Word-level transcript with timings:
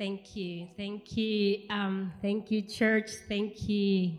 Thank 0.00 0.34
you. 0.34 0.66
Thank 0.78 1.14
you. 1.14 1.66
Um, 1.68 2.14
thank 2.22 2.50
you, 2.50 2.62
church. 2.62 3.10
Thank 3.28 3.68
you. 3.68 4.12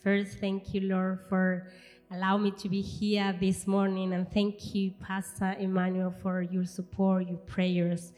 First, 0.00 0.38
thank 0.38 0.72
you, 0.72 0.82
Lord, 0.82 1.18
for 1.28 1.72
allowing 2.12 2.44
me 2.44 2.50
to 2.52 2.68
be 2.68 2.80
here 2.80 3.36
this 3.40 3.66
morning. 3.66 4.12
And 4.12 4.32
thank 4.32 4.76
you, 4.76 4.92
Pastor 5.02 5.56
Emmanuel, 5.58 6.14
for 6.22 6.42
your 6.42 6.64
support, 6.64 7.26
your 7.26 7.38
prayers. 7.38 8.12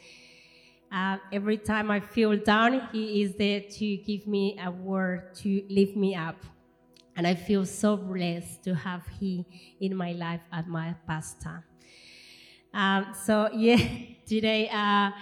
Uh, 0.92 1.16
every 1.32 1.56
time 1.56 1.90
I 1.90 2.00
feel 2.00 2.36
down, 2.36 2.86
he 2.92 3.22
is 3.22 3.34
there 3.34 3.60
to 3.62 3.96
give 3.96 4.26
me 4.26 4.60
a 4.62 4.70
word 4.70 5.34
to 5.36 5.64
lift 5.70 5.96
me 5.96 6.14
up. 6.14 6.36
And 7.16 7.26
I 7.26 7.34
feel 7.34 7.64
so 7.64 7.96
blessed 7.96 8.62
to 8.64 8.74
have 8.74 9.06
he 9.18 9.46
in 9.80 9.96
my 9.96 10.12
life 10.12 10.42
as 10.52 10.66
my 10.66 10.94
pastor. 11.06 11.64
Um, 12.74 13.14
so, 13.24 13.48
yeah, 13.54 13.78
today 14.26 14.68
uh, 14.68 15.12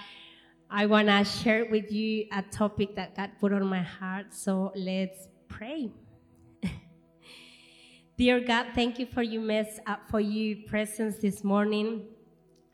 I 0.71 0.85
want 0.85 1.09
to 1.09 1.25
share 1.25 1.65
with 1.65 1.91
you 1.91 2.27
a 2.31 2.43
topic 2.43 2.95
that 2.97 3.17
God 3.17 3.31
put 3.41 3.55
on 3.55 3.65
my 3.65 3.81
heart. 3.81 4.35
So, 4.35 4.71
let's 4.77 5.29
pray. 5.49 5.91
Dear 8.19 8.41
God, 8.41 8.67
thank 8.75 8.99
you 8.99 9.07
for 9.07 9.23
your 9.23 9.41
mess, 9.41 9.81
uh, 9.87 9.97
for 10.11 10.21
your 10.21 10.59
presence 10.69 11.17
this 11.17 11.43
morning. 11.43 12.03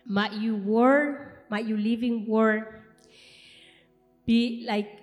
Might 0.05 0.33
your 0.33 0.57
word, 0.57 1.45
might 1.49 1.67
your 1.67 1.79
living 1.79 2.27
word 2.27 2.83
be 4.27 4.65
like 4.67 4.99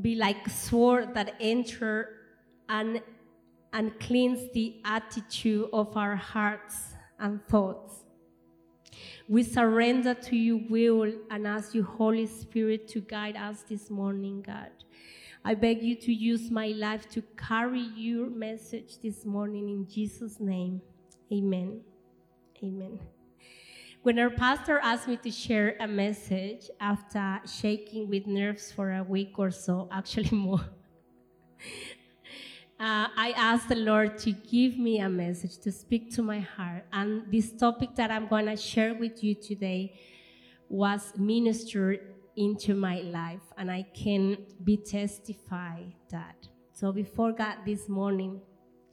be 0.00 0.14
like 0.14 0.48
sword 0.48 1.14
that 1.14 1.34
enter 1.40 2.10
and 2.68 3.02
and 3.72 3.98
cleanse 3.98 4.52
the 4.52 4.80
attitude 4.84 5.68
of 5.72 5.96
our 5.96 6.14
hearts 6.14 6.94
and 7.18 7.44
thoughts. 7.48 8.04
We 9.28 9.42
surrender 9.42 10.14
to 10.14 10.36
your 10.36 10.60
will 10.68 11.12
and 11.30 11.46
ask 11.46 11.74
you, 11.74 11.82
Holy 11.82 12.26
Spirit, 12.26 12.88
to 12.88 13.00
guide 13.00 13.36
us 13.36 13.62
this 13.68 13.90
morning, 13.90 14.42
God. 14.42 14.70
I 15.44 15.54
beg 15.54 15.82
you 15.82 15.94
to 15.96 16.12
use 16.12 16.50
my 16.50 16.68
life 16.68 17.08
to 17.10 17.22
carry 17.36 17.80
your 17.96 18.28
message 18.28 18.98
this 19.02 19.24
morning 19.24 19.68
in 19.68 19.86
Jesus' 19.88 20.40
name. 20.40 20.82
Amen. 21.32 21.80
Amen. 22.62 22.98
When 24.02 24.18
our 24.18 24.30
pastor 24.30 24.78
asked 24.78 25.08
me 25.08 25.16
to 25.18 25.30
share 25.30 25.76
a 25.80 25.86
message 25.86 26.70
after 26.80 27.40
shaking 27.46 28.08
with 28.08 28.26
nerves 28.26 28.72
for 28.72 28.92
a 28.92 29.02
week 29.02 29.38
or 29.38 29.50
so, 29.50 29.88
actually 29.92 30.30
more, 30.36 30.64
uh, 32.80 33.08
I 33.16 33.34
asked 33.36 33.68
the 33.68 33.74
Lord 33.74 34.18
to 34.18 34.30
give 34.30 34.78
me 34.78 35.00
a 35.00 35.08
message 35.08 35.58
to 35.58 35.72
speak 35.72 36.14
to 36.14 36.22
my 36.22 36.38
heart. 36.38 36.84
And 36.92 37.24
this 37.32 37.50
topic 37.50 37.96
that 37.96 38.10
I'm 38.12 38.28
going 38.28 38.46
to 38.46 38.56
share 38.56 38.94
with 38.94 39.24
you 39.24 39.34
today 39.34 39.98
was 40.68 41.12
ministered 41.16 42.00
into 42.36 42.74
my 42.74 43.00
life, 43.00 43.42
and 43.56 43.68
I 43.68 43.84
can 43.94 44.38
be 44.62 44.76
testify 44.76 45.82
that. 46.10 46.46
So 46.72 46.92
before 46.92 47.32
God 47.32 47.56
this 47.66 47.88
morning, 47.88 48.40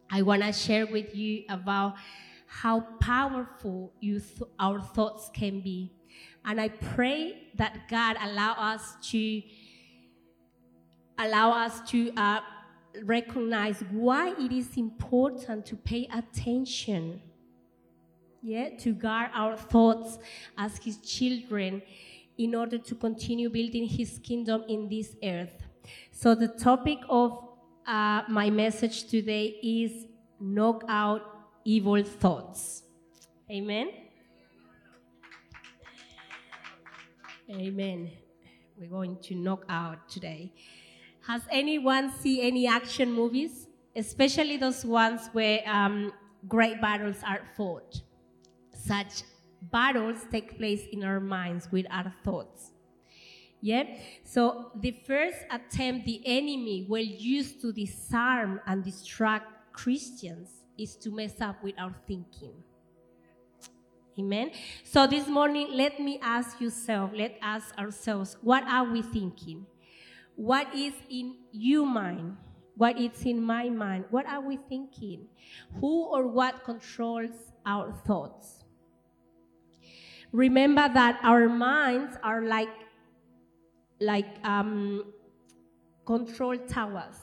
I 0.09 0.23
want 0.23 0.41
to 0.41 0.51
share 0.51 0.87
with 0.87 1.13
you 1.15 1.43
about 1.47 1.93
how 2.47 2.81
powerful 2.99 3.93
th- 4.01 4.23
our 4.59 4.81
thoughts 4.81 5.29
can 5.31 5.61
be. 5.61 5.91
And 6.43 6.59
I 6.59 6.69
pray 6.69 7.49
that 7.55 7.87
God 7.87 8.17
allow 8.19 8.53
us 8.53 8.95
to 9.11 9.41
allow 11.19 11.51
us 11.51 11.81
to 11.91 12.11
uh, 12.17 12.39
recognize 13.03 13.83
why 13.91 14.33
it 14.39 14.51
is 14.51 14.77
important 14.77 15.65
to 15.67 15.75
pay 15.75 16.07
attention. 16.13 17.21
Yeah, 18.41 18.69
to 18.79 18.93
guard 18.93 19.31
our 19.33 19.57
thoughts 19.57 20.19
as 20.57 20.77
His 20.77 20.97
children 20.97 21.81
in 22.37 22.53
order 22.53 22.77
to 22.77 22.95
continue 22.95 23.49
building 23.49 23.87
His 23.87 24.19
kingdom 24.19 24.63
in 24.67 24.87
this 24.87 25.15
earth. 25.23 25.63
So, 26.11 26.35
the 26.35 26.47
topic 26.47 26.99
of 27.09 27.43
uh, 27.87 28.23
my 28.29 28.49
message 28.49 29.07
today 29.07 29.59
is 29.63 30.05
knock 30.39 30.83
out 30.87 31.21
evil 31.63 32.03
thoughts. 32.03 32.83
Amen. 33.49 33.89
Amen. 37.49 38.11
We're 38.77 38.89
going 38.89 39.17
to 39.23 39.35
knock 39.35 39.65
out 39.69 40.09
today. 40.09 40.51
Has 41.27 41.41
anyone 41.49 42.11
seen 42.11 42.43
any 42.45 42.67
action 42.67 43.11
movies, 43.11 43.67
especially 43.95 44.57
those 44.57 44.85
ones 44.85 45.29
where 45.33 45.61
um, 45.65 46.13
great 46.47 46.79
battles 46.79 47.17
are 47.25 47.41
fought? 47.57 48.01
Such 48.73 49.23
battles 49.71 50.19
take 50.31 50.57
place 50.57 50.83
in 50.91 51.03
our 51.03 51.19
minds 51.19 51.67
with 51.71 51.87
our 51.89 52.13
thoughts. 52.23 52.71
Yeah. 53.59 53.85
So 54.23 54.71
the 54.75 54.91
first 55.07 55.37
attempt 55.49 56.05
the 56.05 56.21
enemy 56.23 56.85
will 56.87 57.03
use 57.03 57.53
to 57.53 57.73
disarm 57.73 58.61
and 58.67 58.83
distract 58.83 59.73
Christians 59.73 60.49
is 60.77 60.95
to 60.97 61.09
mess 61.09 61.41
up 61.41 61.63
with 61.63 61.73
our 61.79 61.95
thinking. 62.05 62.53
Amen. 64.19 64.51
So 64.83 65.07
this 65.07 65.27
morning, 65.27 65.69
let 65.71 65.99
me 65.99 66.19
ask 66.21 66.61
yourself, 66.61 67.09
let 67.15 67.31
us 67.31 67.37
ask 67.41 67.77
ourselves, 67.79 68.37
what 68.41 68.63
are 68.63 68.83
we 68.83 69.01
thinking? 69.01 69.65
What 70.35 70.73
is 70.75 70.93
in 71.09 71.35
your 71.51 71.85
mind? 71.85 72.37
What 72.75 72.99
is 72.99 73.25
in 73.25 73.41
my 73.41 73.69
mind? 73.69 74.05
What 74.09 74.25
are 74.25 74.41
we 74.41 74.57
thinking? 74.57 75.27
Who 75.79 76.03
or 76.05 76.27
what 76.27 76.65
controls 76.65 77.31
our 77.65 77.93
thoughts? 78.05 78.63
Remember 80.31 80.89
that 80.93 81.19
our 81.23 81.47
minds 81.47 82.17
are 82.21 82.41
like 82.41 82.67
like 84.01 84.27
um, 84.43 85.13
control 86.05 86.57
towers. 86.57 87.15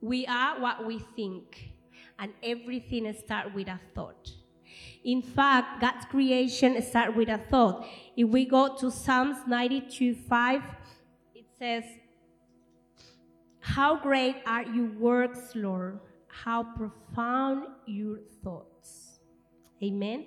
We 0.00 0.26
are 0.26 0.60
what 0.60 0.84
we 0.84 0.98
think, 1.14 1.72
and 2.18 2.32
everything 2.42 3.12
starts 3.14 3.54
with 3.54 3.68
a 3.68 3.78
thought. 3.94 4.30
In 5.04 5.22
fact, 5.22 5.80
God's 5.80 6.04
creation 6.06 6.82
starts 6.82 7.16
with 7.16 7.28
a 7.28 7.38
thought. 7.38 7.86
If 8.16 8.28
we 8.28 8.44
go 8.44 8.76
to 8.76 8.90
Psalms 8.90 9.38
92 9.46 10.14
5, 10.14 10.62
it 11.34 11.44
says, 11.58 11.84
How 13.68 13.96
great 13.96 14.36
are 14.46 14.62
your 14.62 14.90
works, 14.98 15.52
Lord! 15.54 16.00
How 16.26 16.64
profound 16.64 17.66
your 17.86 18.20
thoughts. 18.42 19.18
Amen. 19.82 20.24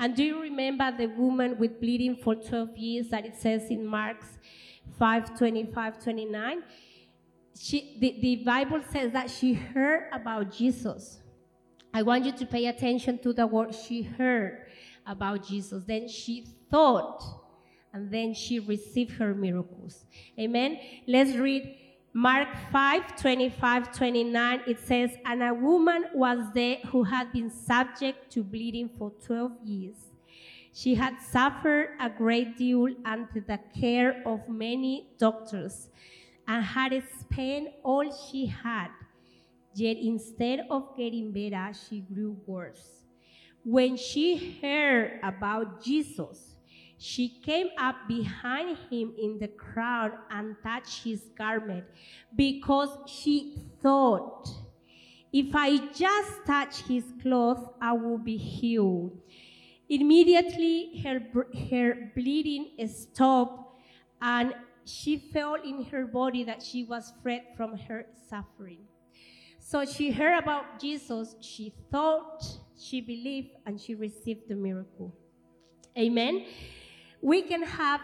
And 0.00 0.16
do 0.16 0.24
you 0.24 0.40
remember 0.40 0.90
the 0.96 1.06
woman 1.06 1.58
with 1.58 1.80
bleeding 1.80 2.16
for 2.16 2.34
12 2.34 2.78
years 2.78 3.08
that 3.10 3.26
it 3.26 3.36
says 3.36 3.70
in 3.70 3.86
Mark 3.86 4.24
5 4.98 5.38
25 5.38 6.02
29? 6.02 6.62
She, 7.60 7.98
the, 8.00 8.18
the 8.22 8.36
Bible 8.36 8.80
says 8.90 9.12
that 9.12 9.30
she 9.30 9.52
heard 9.52 10.08
about 10.10 10.50
Jesus. 10.50 11.20
I 11.92 12.02
want 12.02 12.24
you 12.24 12.32
to 12.32 12.46
pay 12.46 12.66
attention 12.66 13.18
to 13.18 13.34
the 13.34 13.46
word 13.46 13.74
she 13.74 14.02
heard 14.02 14.66
about 15.06 15.46
Jesus. 15.46 15.84
Then 15.86 16.08
she 16.08 16.46
thought, 16.70 17.22
and 17.92 18.10
then 18.10 18.32
she 18.32 18.60
received 18.60 19.12
her 19.12 19.34
miracles. 19.34 20.06
Amen. 20.38 20.78
Let's 21.06 21.36
read 21.36 21.87
Mark 22.14 22.48
5 22.72 23.20
25 23.20 23.96
29. 23.96 24.60
It 24.66 24.80
says, 24.80 25.10
And 25.24 25.42
a 25.42 25.52
woman 25.52 26.06
was 26.14 26.46
there 26.54 26.76
who 26.86 27.04
had 27.04 27.32
been 27.32 27.50
subject 27.50 28.32
to 28.32 28.42
bleeding 28.42 28.88
for 28.98 29.12
12 29.24 29.52
years. 29.64 29.96
She 30.72 30.94
had 30.94 31.20
suffered 31.20 31.96
a 32.00 32.08
great 32.08 32.56
deal 32.56 32.88
under 33.04 33.40
the 33.46 33.58
care 33.78 34.22
of 34.26 34.48
many 34.48 35.08
doctors 35.18 35.88
and 36.46 36.64
had 36.64 37.02
spent 37.20 37.68
all 37.82 38.10
she 38.30 38.46
had. 38.46 38.88
Yet 39.74 39.98
instead 39.98 40.66
of 40.70 40.96
getting 40.96 41.30
better, 41.30 41.72
she 41.88 42.00
grew 42.00 42.36
worse. 42.46 43.04
When 43.64 43.96
she 43.96 44.58
heard 44.62 45.20
about 45.22 45.84
Jesus, 45.84 46.54
she 46.98 47.28
came 47.28 47.68
up 47.78 47.96
behind 48.08 48.76
him 48.90 49.14
in 49.16 49.38
the 49.38 49.48
crowd 49.48 50.12
and 50.30 50.56
touched 50.64 51.04
his 51.04 51.30
garment 51.36 51.84
because 52.34 52.90
she 53.06 53.56
thought, 53.80 54.48
if 55.32 55.54
I 55.54 55.76
just 55.92 56.44
touch 56.44 56.82
his 56.82 57.04
clothes, 57.22 57.64
I 57.80 57.92
will 57.92 58.18
be 58.18 58.36
healed. 58.36 59.16
Immediately, 59.88 61.00
her, 61.04 61.20
her 61.70 62.12
bleeding 62.16 62.70
stopped 62.88 63.80
and 64.20 64.54
she 64.84 65.18
felt 65.32 65.64
in 65.64 65.84
her 65.84 66.06
body 66.06 66.44
that 66.44 66.62
she 66.62 66.82
was 66.82 67.12
freed 67.22 67.42
from 67.56 67.76
her 67.76 68.06
suffering. 68.28 68.80
So 69.60 69.84
she 69.84 70.10
heard 70.10 70.38
about 70.38 70.80
Jesus, 70.80 71.36
she 71.40 71.74
thought, 71.92 72.42
she 72.76 73.00
believed, 73.02 73.50
and 73.66 73.78
she 73.78 73.94
received 73.94 74.48
the 74.48 74.56
miracle. 74.56 75.14
Amen. 75.96 76.46
We 77.20 77.42
can 77.42 77.62
have 77.62 78.00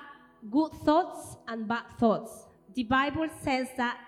good 0.50 0.72
thoughts 0.84 1.36
and 1.48 1.68
bad 1.68 1.84
thoughts. 1.98 2.46
The 2.74 2.84
Bible 2.84 3.28
says 3.42 3.68
that, 3.76 3.98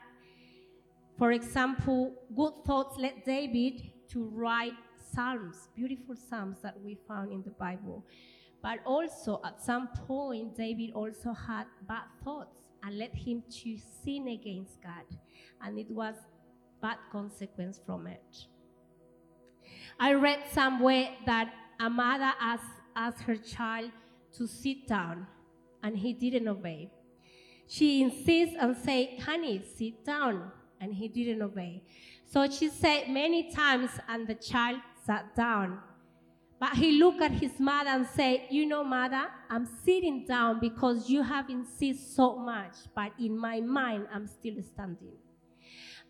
for 1.19 1.32
example, 1.32 2.14
good 2.35 2.64
thoughts 2.67 2.97
led 2.99 3.25
David 3.25 3.91
to 4.11 4.25
write 4.25 4.73
psalms, 5.12 5.69
beautiful 5.75 6.17
psalms 6.17 6.58
that 6.62 6.75
we 6.82 6.99
found 7.08 7.32
in 7.32 7.43
the 7.43 7.50
Bible. 7.50 8.05
But 8.62 8.81
also, 8.85 9.41
at 9.44 9.62
some 9.62 9.88
point, 10.08 10.56
David 10.56 10.93
also 10.94 11.32
had 11.32 11.67
bad 11.88 12.05
thoughts 12.25 12.58
and 12.82 12.99
led 12.99 13.14
him 13.14 13.43
to 13.62 13.79
sin 14.03 14.29
against 14.29 14.82
God. 14.82 15.05
And 15.62 15.79
it 15.79 15.91
was 15.91 16.17
bad 16.82 16.99
consequence 17.12 17.81
from 17.85 18.06
it. 18.08 18.47
I 19.99 20.14
read 20.14 20.41
somewhere 20.53 21.11
that 21.26 21.53
a 21.81 21.88
mother 21.88 22.32
asked, 22.41 22.81
asked 22.94 23.20
her 23.23 23.37
child 23.37 23.91
to 24.36 24.46
sit 24.46 24.86
down, 24.86 25.26
and 25.82 25.96
he 25.96 26.12
didn't 26.12 26.48
obey. 26.48 26.90
She 27.68 28.02
insists 28.02 28.56
and 28.60 28.76
say, 28.76 29.18
honey, 29.18 29.62
sit 29.76 30.04
down, 30.04 30.52
and 30.80 30.94
he 30.94 31.08
didn't 31.08 31.42
obey. 31.42 31.82
So 32.26 32.48
she 32.50 32.68
said 32.70 33.08
many 33.08 33.52
times, 33.52 33.90
and 34.08 34.26
the 34.26 34.34
child 34.34 34.80
sat 35.04 35.34
down. 35.36 35.80
But 36.58 36.70
he 36.70 36.92
looked 36.92 37.20
at 37.20 37.32
his 37.32 37.60
mother 37.60 37.90
and 37.90 38.06
said, 38.06 38.46
You 38.50 38.66
know, 38.66 38.82
mother, 38.82 39.26
I'm 39.50 39.66
sitting 39.84 40.24
down 40.26 40.58
because 40.58 41.08
you 41.10 41.22
have 41.22 41.50
insisted 41.50 42.14
so 42.14 42.38
much, 42.38 42.74
but 42.94 43.12
in 43.20 43.36
my 43.38 43.60
mind, 43.60 44.06
I'm 44.12 44.26
still 44.26 44.62
standing. 44.62 45.12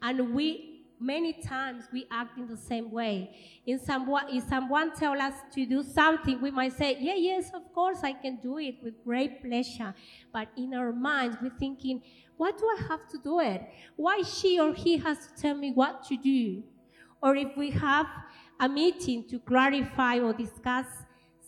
And 0.00 0.34
we, 0.34 0.75
many 0.99 1.33
times, 1.33 1.85
we 1.93 2.07
act 2.11 2.39
in 2.39 2.47
the 2.47 2.57
same 2.57 2.91
way. 2.91 3.37
In 3.67 3.79
someone, 3.79 4.25
if 4.29 4.45
someone 4.45 4.95
tells 4.95 5.19
us 5.19 5.35
to 5.53 5.67
do 5.67 5.83
something, 5.83 6.41
we 6.41 6.51
might 6.51 6.73
say, 6.73 6.97
Yeah, 6.99 7.15
yes, 7.15 7.51
of 7.55 7.73
course, 7.73 7.99
I 8.03 8.13
can 8.13 8.37
do 8.37 8.59
it 8.59 8.77
with 8.83 9.03
great 9.05 9.43
pleasure. 9.43 9.95
But 10.33 10.49
in 10.57 10.75
our 10.75 10.93
minds, 10.93 11.37
we're 11.41 11.51
thinking, 11.59 12.03
Why 12.37 12.53
do 12.53 12.65
I 12.67 12.83
have 12.89 13.07
to 13.09 13.19
do 13.19 13.41
it? 13.41 13.63
Why 13.97 14.23
she 14.23 14.59
or 14.61 14.73
he 14.75 14.99
has 14.99 15.27
to 15.27 15.35
tell 15.35 15.55
me 15.55 15.73
what 15.73 16.05
to 16.05 16.17
do? 16.17 16.63
Or 17.23 17.35
if 17.37 17.57
we 17.57 17.71
have 17.71 18.07
a 18.61 18.69
meeting 18.69 19.27
to 19.29 19.39
clarify 19.39 20.19
or 20.19 20.33
discuss 20.33 20.87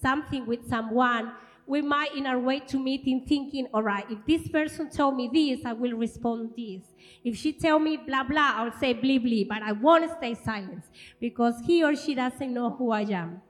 something 0.01 0.47
with 0.47 0.67
someone, 0.69 1.33
we 1.69 1.83
might, 1.83 2.15
in 2.15 2.27
our 2.27 2.39
way 2.39 2.61
to 2.61 2.79
meeting, 2.79 3.27
thinking, 3.29 3.67
all 3.75 3.83
right, 3.83 4.07
if 4.11 4.19
this 4.27 4.49
person 4.49 4.89
told 4.89 5.17
me 5.17 5.29
this, 5.31 5.67
I 5.67 5.75
will 5.75 5.93
respond 5.93 6.53
this. 6.57 6.83
If 7.23 7.37
she 7.37 7.53
tell 7.53 7.79
me 7.79 7.99
blah 7.99 8.25
blah, 8.25 8.53
I'll 8.57 8.79
say 8.79 8.95
blee 8.95 9.19
blee, 9.19 9.45
but 9.45 9.63
I 9.63 9.73
won't 9.73 10.11
stay 10.17 10.35
silent 10.35 10.85
because 11.21 11.61
he 11.67 11.85
or 11.85 11.95
she 11.95 12.15
doesn't 12.15 12.55
know 12.55 12.71
who 12.71 12.91
I 12.91 13.03
am. 13.03 13.43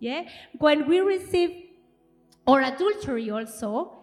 Yeah? 0.00 0.22
When 0.58 0.88
we 0.88 0.98
receive, 1.00 1.50
or 2.44 2.60
adultery 2.62 3.30
also, 3.30 3.94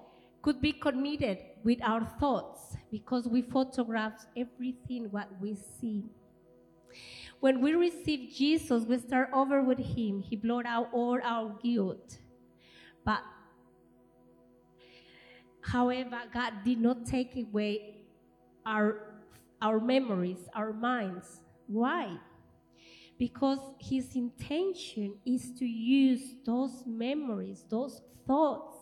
could 0.42 0.62
be 0.62 0.72
committed 0.72 1.40
with 1.64 1.80
our 1.84 2.06
thoughts 2.20 2.78
because 2.90 3.28
we 3.28 3.42
photograph 3.42 4.14
everything 4.38 5.08
what 5.12 5.28
we 5.42 5.56
see. 5.56 6.06
When 7.42 7.62
we 7.62 7.74
receive 7.74 8.34
Jesus, 8.34 8.86
we 8.86 8.98
start 9.00 9.30
over 9.34 9.62
with 9.62 9.80
Him. 9.80 10.22
He 10.22 10.38
blotted 10.38 10.68
out 10.68 10.90
all 10.94 11.20
our 11.22 11.56
guilt. 11.62 12.18
But, 13.06 13.22
however, 15.62 16.22
God 16.34 16.54
did 16.66 16.80
not 16.80 17.06
take 17.06 17.36
away 17.38 17.98
our, 18.66 19.22
our 19.62 19.80
memories, 19.80 20.50
our 20.54 20.74
minds. 20.74 21.42
Why? 21.68 22.18
Because 23.18 23.60
His 23.80 24.16
intention 24.16 25.16
is 25.26 25.52
to 25.60 25.66
use 25.66 26.36
those 26.46 26.84
memories, 26.86 27.64
those 27.70 28.02
thoughts, 28.28 28.76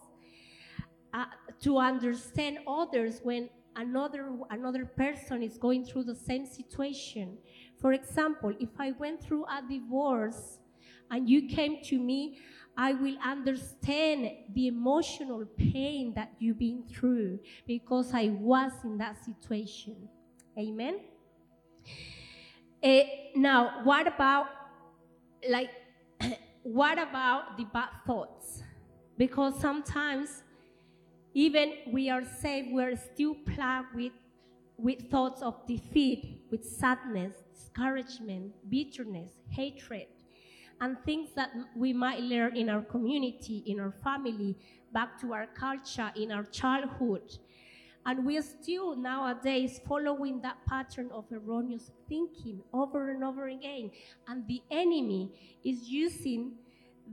uh, 1.14 1.26
to 1.62 1.78
understand 1.78 2.60
others 2.68 3.20
when 3.22 3.50
another 3.76 4.32
another 4.52 4.86
person 4.86 5.42
is 5.42 5.58
going 5.58 5.84
through 5.84 6.04
the 6.04 6.16
same 6.16 6.46
situation 6.46 7.38
for 7.84 7.92
example, 7.92 8.54
if 8.62 8.70
I 8.80 8.94
went 8.94 9.22
through 9.22 9.44
a 9.44 9.62
divorce 9.70 10.60
and 11.12 11.30
you 11.30 11.50
came 11.50 11.84
to 11.84 12.00
me, 12.00 12.40
I 12.76 12.94
will 12.94 13.18
understand 13.24 14.32
the 14.54 14.68
emotional 14.68 15.46
pain 15.58 16.14
that 16.16 16.34
you've 16.40 16.58
been 16.58 16.84
through 16.84 17.40
because 17.68 18.14
I 18.14 18.30
was 18.40 18.72
in 18.84 18.98
that 18.98 19.18
situation. 19.24 20.10
Amen? 20.58 21.02
Uh, 22.84 23.00
now, 23.36 23.82
what 23.84 24.08
about, 24.08 24.48
like, 25.50 25.70
what 26.64 26.98
about 26.98 27.58
the 27.58 27.66
bad 27.66 27.90
thoughts? 28.08 28.64
Because 29.18 29.60
sometimes, 29.60 30.44
even 31.36 31.74
we 31.92 32.10
are 32.10 32.24
saved, 32.26 32.74
we 32.74 32.84
are 32.84 32.96
still 32.96 33.36
plagued 33.36 33.94
with, 33.96 34.14
with 34.78 35.12
thoughts 35.12 35.44
of 35.44 35.66
defeat, 35.68 36.42
with 36.50 36.66
sadness, 36.66 37.36
discouragement, 37.54 38.52
bitterness, 38.70 39.32
hatred, 39.50 40.08
and 40.84 40.98
things 41.06 41.30
that 41.34 41.50
we 41.78 41.94
might 41.94 42.20
learn 42.20 42.58
in 42.58 42.70
our 42.70 42.82
community, 42.82 43.64
in 43.68 43.80
our 43.80 43.94
family, 44.04 44.54
back 44.92 45.18
to 45.22 45.32
our 45.32 45.48
culture, 45.48 46.12
in 46.18 46.30
our 46.30 46.44
childhood. 46.44 47.38
And 48.06 48.26
we 48.26 48.38
are 48.38 48.42
still 48.42 48.98
nowadays 48.98 49.80
following 49.88 50.42
that 50.42 50.58
pattern 50.68 51.10
of 51.14 51.24
erroneous 51.32 51.90
thinking 52.10 52.62
over 52.74 53.12
and 53.12 53.24
over 53.24 53.48
again. 53.48 53.92
And 54.28 54.46
the 54.46 54.62
enemy 54.70 55.32
is 55.64 55.84
using 55.84 56.56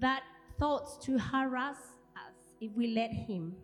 that 0.01 0.25
thoughts 0.59 0.99
to 1.07 1.17
harass 1.17 1.79
us 2.17 2.35
if 2.61 2.73
we 2.73 2.89
let 2.89 3.13
him. 3.13 3.55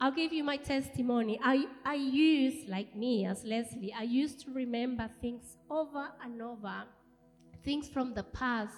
I'll 0.00 0.10
give 0.10 0.32
you 0.32 0.42
my 0.42 0.56
testimony. 0.56 1.38
I, 1.44 1.66
I 1.84 1.94
used, 1.94 2.68
like 2.68 2.96
me 2.96 3.24
as 3.24 3.44
Leslie, 3.44 3.94
I 3.96 4.02
used 4.02 4.40
to 4.46 4.50
remember 4.50 5.08
things 5.20 5.56
over 5.70 6.08
and 6.24 6.42
over, 6.42 6.82
things 7.66 7.88
from 7.88 8.14
the 8.14 8.22
past, 8.22 8.76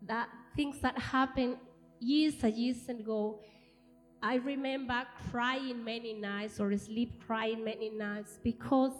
that 0.00 0.28
things 0.56 0.80
that 0.80 0.96
happened 0.98 1.56
years 1.98 2.42
and 2.42 2.56
years 2.56 2.88
ago. 2.88 3.40
I 4.22 4.36
remember 4.36 5.02
crying 5.30 5.84
many 5.84 6.14
nights 6.14 6.60
or 6.60 6.74
sleep 6.78 7.22
crying 7.26 7.64
many 7.64 7.90
nights 7.90 8.38
because 8.42 8.94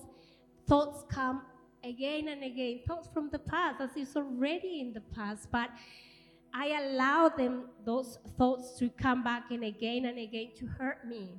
thoughts 0.66 1.04
come 1.08 1.42
again 1.84 2.28
and 2.28 2.42
again, 2.42 2.80
thoughts 2.86 3.08
from 3.14 3.30
the 3.30 3.38
past, 3.38 3.80
as 3.80 3.90
it's 3.96 4.16
already 4.16 4.80
in 4.80 4.92
the 4.92 5.00
past, 5.14 5.48
but 5.50 5.70
I 6.52 6.66
allow 6.82 7.28
them, 7.28 7.66
those 7.84 8.18
thoughts 8.36 8.76
to 8.78 8.90
come 8.90 9.22
back 9.22 9.50
and 9.50 9.64
again 9.64 10.06
and 10.06 10.18
again 10.18 10.50
to 10.58 10.66
hurt 10.66 11.06
me. 11.06 11.38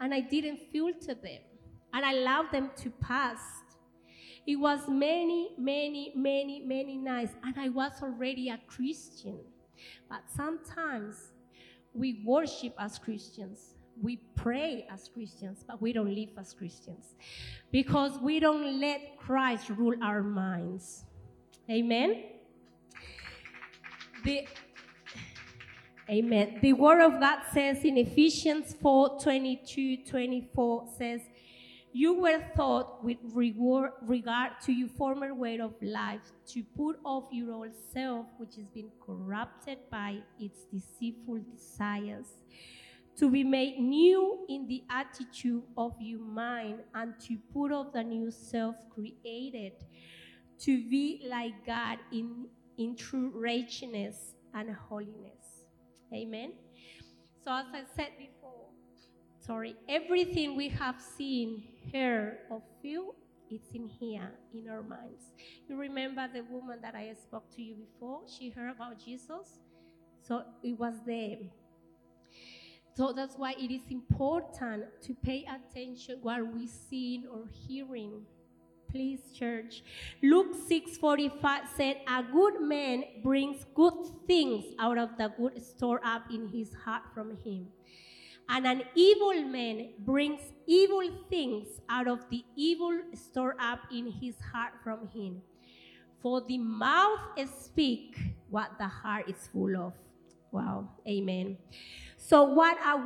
And 0.00 0.14
I 0.14 0.20
didn't 0.20 0.60
filter 0.72 1.14
them. 1.14 1.42
And 1.92 2.04
I 2.04 2.12
allowed 2.12 2.52
them 2.52 2.70
to 2.76 2.90
pass. 2.90 3.40
It 4.46 4.56
was 4.56 4.80
many, 4.88 5.50
many, 5.58 6.12
many, 6.14 6.60
many 6.60 6.96
nights. 6.96 7.32
And 7.42 7.54
I 7.58 7.68
was 7.68 7.92
already 8.02 8.48
a 8.48 8.58
Christian. 8.66 9.38
But 10.08 10.22
sometimes 10.34 11.32
we 11.94 12.22
worship 12.24 12.74
as 12.78 12.98
Christians. 12.98 13.74
We 14.00 14.16
pray 14.36 14.86
as 14.90 15.08
Christians, 15.08 15.64
but 15.66 15.82
we 15.82 15.92
don't 15.92 16.14
live 16.14 16.30
as 16.38 16.54
Christians 16.54 17.14
because 17.72 18.18
we 18.20 18.38
don't 18.38 18.80
let 18.80 19.18
Christ 19.18 19.70
rule 19.70 19.94
our 20.02 20.22
minds. 20.22 21.04
Amen? 21.68 22.24
The, 24.24 24.46
amen. 26.08 26.58
The 26.62 26.72
word 26.74 27.00
of 27.00 27.20
God 27.20 27.40
says 27.52 27.84
in 27.84 27.98
Ephesians 27.98 28.74
4 28.80 29.20
22 29.20 30.04
24 30.04 30.88
says, 30.96 31.22
You 31.92 32.20
were 32.20 32.44
taught 32.54 33.02
with 33.02 33.16
regard 33.32 34.52
to 34.64 34.72
your 34.72 34.88
former 34.88 35.34
way 35.34 35.58
of 35.58 35.74
life 35.80 36.20
to 36.48 36.62
put 36.76 36.98
off 37.04 37.24
your 37.32 37.52
old 37.52 37.74
self, 37.92 38.26
which 38.36 38.56
has 38.56 38.66
been 38.66 38.90
corrupted 39.04 39.78
by 39.90 40.18
its 40.38 40.64
deceitful 40.72 41.40
desires, 41.50 42.26
to 43.16 43.30
be 43.30 43.42
made 43.42 43.78
new 43.78 44.44
in 44.48 44.66
the 44.68 44.84
attitude 44.90 45.62
of 45.76 45.94
your 45.98 46.20
mind, 46.20 46.80
and 46.94 47.14
to 47.20 47.38
put 47.52 47.72
off 47.72 47.92
the 47.92 48.04
new 48.04 48.30
self 48.30 48.76
created 48.90 49.72
to 50.60 50.88
be 50.88 51.26
like 51.28 51.66
God 51.66 51.98
in 52.12 52.48
in 52.76 52.94
true 52.94 53.32
righteousness 53.34 54.34
and 54.54 54.70
holiness. 54.70 55.64
Amen. 56.14 56.52
So, 57.44 57.52
as 57.52 57.66
I 57.72 57.82
said 57.96 58.10
before, 58.18 58.37
sorry, 59.48 59.74
everything 59.88 60.56
we 60.56 60.68
have 60.68 61.00
seen, 61.00 61.62
heard, 61.90 62.36
or 62.50 62.60
feel, 62.82 63.14
it's 63.50 63.70
in 63.72 63.88
here, 63.88 64.30
in 64.52 64.68
our 64.68 64.82
minds. 64.82 65.32
You 65.66 65.76
remember 65.78 66.28
the 66.30 66.42
woman 66.50 66.80
that 66.82 66.94
I 66.94 67.14
spoke 67.14 67.50
to 67.56 67.62
you 67.62 67.74
before? 67.76 68.20
She 68.28 68.50
heard 68.50 68.70
about 68.70 69.02
Jesus. 69.02 69.60
So 70.20 70.42
it 70.62 70.78
was 70.78 70.96
there. 71.06 71.38
So 72.94 73.14
that's 73.14 73.36
why 73.36 73.54
it 73.58 73.72
is 73.72 73.80
important 73.88 74.84
to 75.00 75.14
pay 75.14 75.46
attention 75.48 76.18
what 76.20 76.46
we 76.54 76.66
seeing 76.66 77.24
or 77.26 77.44
hearing 77.66 78.26
please 78.90 79.20
church 79.38 79.82
luke 80.22 80.56
6:45 80.66 81.68
said 81.76 81.96
a 82.08 82.22
good 82.22 82.62
man 82.62 83.04
brings 83.22 83.66
good 83.74 83.92
things 84.26 84.64
out 84.78 84.96
of 84.96 85.10
the 85.18 85.28
good 85.36 85.62
store 85.62 86.00
up 86.02 86.22
in 86.32 86.48
his 86.48 86.72
heart 86.72 87.02
from 87.14 87.36
him 87.44 87.68
and 88.48 88.66
an 88.66 88.82
evil 88.94 89.42
man 89.42 89.90
brings 90.00 90.40
evil 90.66 91.02
things 91.28 91.80
out 91.88 92.08
of 92.08 92.20
the 92.30 92.44
evil 92.56 93.00
store 93.14 93.56
up 93.60 93.80
in 93.92 94.10
his 94.10 94.36
heart 94.52 94.72
from 94.82 95.08
him 95.08 95.40
for 96.20 96.40
the 96.48 96.58
mouth 96.58 97.20
speak 97.60 98.18
what 98.50 98.70
the 98.78 98.86
heart 98.88 99.28
is 99.28 99.48
full 99.52 99.76
of 99.76 99.92
wow 100.50 100.88
amen 101.06 101.56
So, 102.18 102.42
what 102.44 102.76
are 102.84 103.00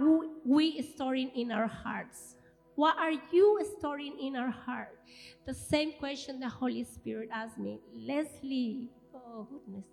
we 0.45 0.83
storing 0.83 1.31
in 1.37 1.53
our 1.53 1.67
hearts? 1.69 2.37
What 2.75 2.97
are 2.99 3.13
you 3.31 3.61
storing 3.79 4.19
in 4.19 4.37
our 4.37 4.51
heart? 4.51 4.99
The 5.47 5.55
same 5.55 5.93
question 6.01 6.41
the 6.41 6.49
Holy 6.49 6.83
Spirit 6.85 7.29
asked 7.31 7.59
me. 7.59 7.79
Leslie, 7.95 8.89
oh 9.15 9.47
goodness. 9.51 9.85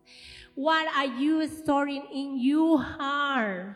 What 0.55 0.87
are 0.95 1.05
you 1.05 1.47
storing 1.47 2.07
in 2.13 2.39
your 2.39 2.81
heart? 2.81 3.75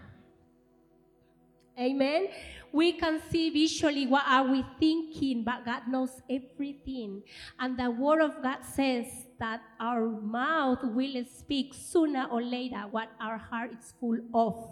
Amen. 1.80 2.27
We 2.72 2.94
can 2.94 3.20
see 3.30 3.50
visually 3.50 4.08
what 4.08 4.25
are 4.27 4.48
we 4.48 4.65
thinking, 4.80 5.44
but 5.44 5.65
God 5.65 5.84
knows 5.88 6.22
everything. 6.30 7.24
And 7.60 7.77
the 7.77 7.89
word 7.89 8.22
of 8.22 8.42
God 8.44 8.60
says 8.63 9.06
that 9.39 9.62
our 9.80 10.08
mouth 10.08 10.80
will 10.84 11.24
speak 11.25 11.74
sooner 11.74 12.27
or 12.32 12.42
later 12.42 12.84
what 12.89 13.10
our 13.20 13.38
heart 13.38 13.72
is 13.74 13.94
full 14.00 14.20
of. 14.34 14.70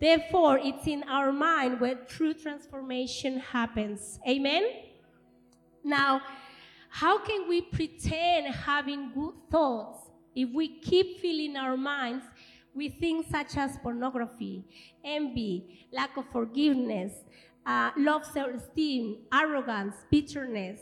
Therefore, 0.00 0.58
it's 0.62 0.86
in 0.86 1.02
our 1.04 1.32
mind 1.32 1.80
where 1.80 1.94
true 1.94 2.34
transformation 2.34 3.38
happens. 3.38 4.18
Amen? 4.28 4.64
Now, 5.82 6.20
how 6.88 7.18
can 7.18 7.48
we 7.48 7.60
pretend 7.60 8.54
having 8.54 9.12
good 9.14 9.34
thoughts 9.50 10.10
if 10.34 10.50
we 10.50 10.80
keep 10.80 11.20
filling 11.20 11.56
our 11.56 11.76
minds 11.76 12.24
with 12.74 12.98
things 12.98 13.26
such 13.30 13.56
as 13.56 13.78
pornography, 13.78 14.64
envy, 15.04 15.86
lack 15.92 16.16
of 16.16 16.24
forgiveness, 16.32 17.12
uh, 17.64 17.90
low 17.96 18.20
self 18.22 18.54
esteem, 18.54 19.18
arrogance, 19.32 19.94
bitterness, 20.10 20.80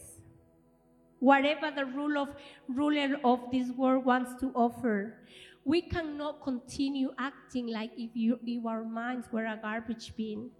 whatever 1.19 1.71
the 1.71 1.85
rule 1.85 2.19
of, 2.19 2.29
ruler 2.69 3.17
of 3.25 3.41
this 3.53 3.71
world 3.71 4.05
wants 4.05 4.41
to 4.41 4.51
offer? 4.55 5.19
We 5.65 5.83
cannot 5.83 6.43
continue 6.43 7.11
acting 7.19 7.69
like 7.69 7.93
if, 7.97 8.11
you, 8.15 8.41
if 8.45 8.67
our 8.67 8.85
minds 8.85 9.29
were 9.31 9.47
a 9.47 9.57
garbage 9.61 10.13
bin. 10.17 10.51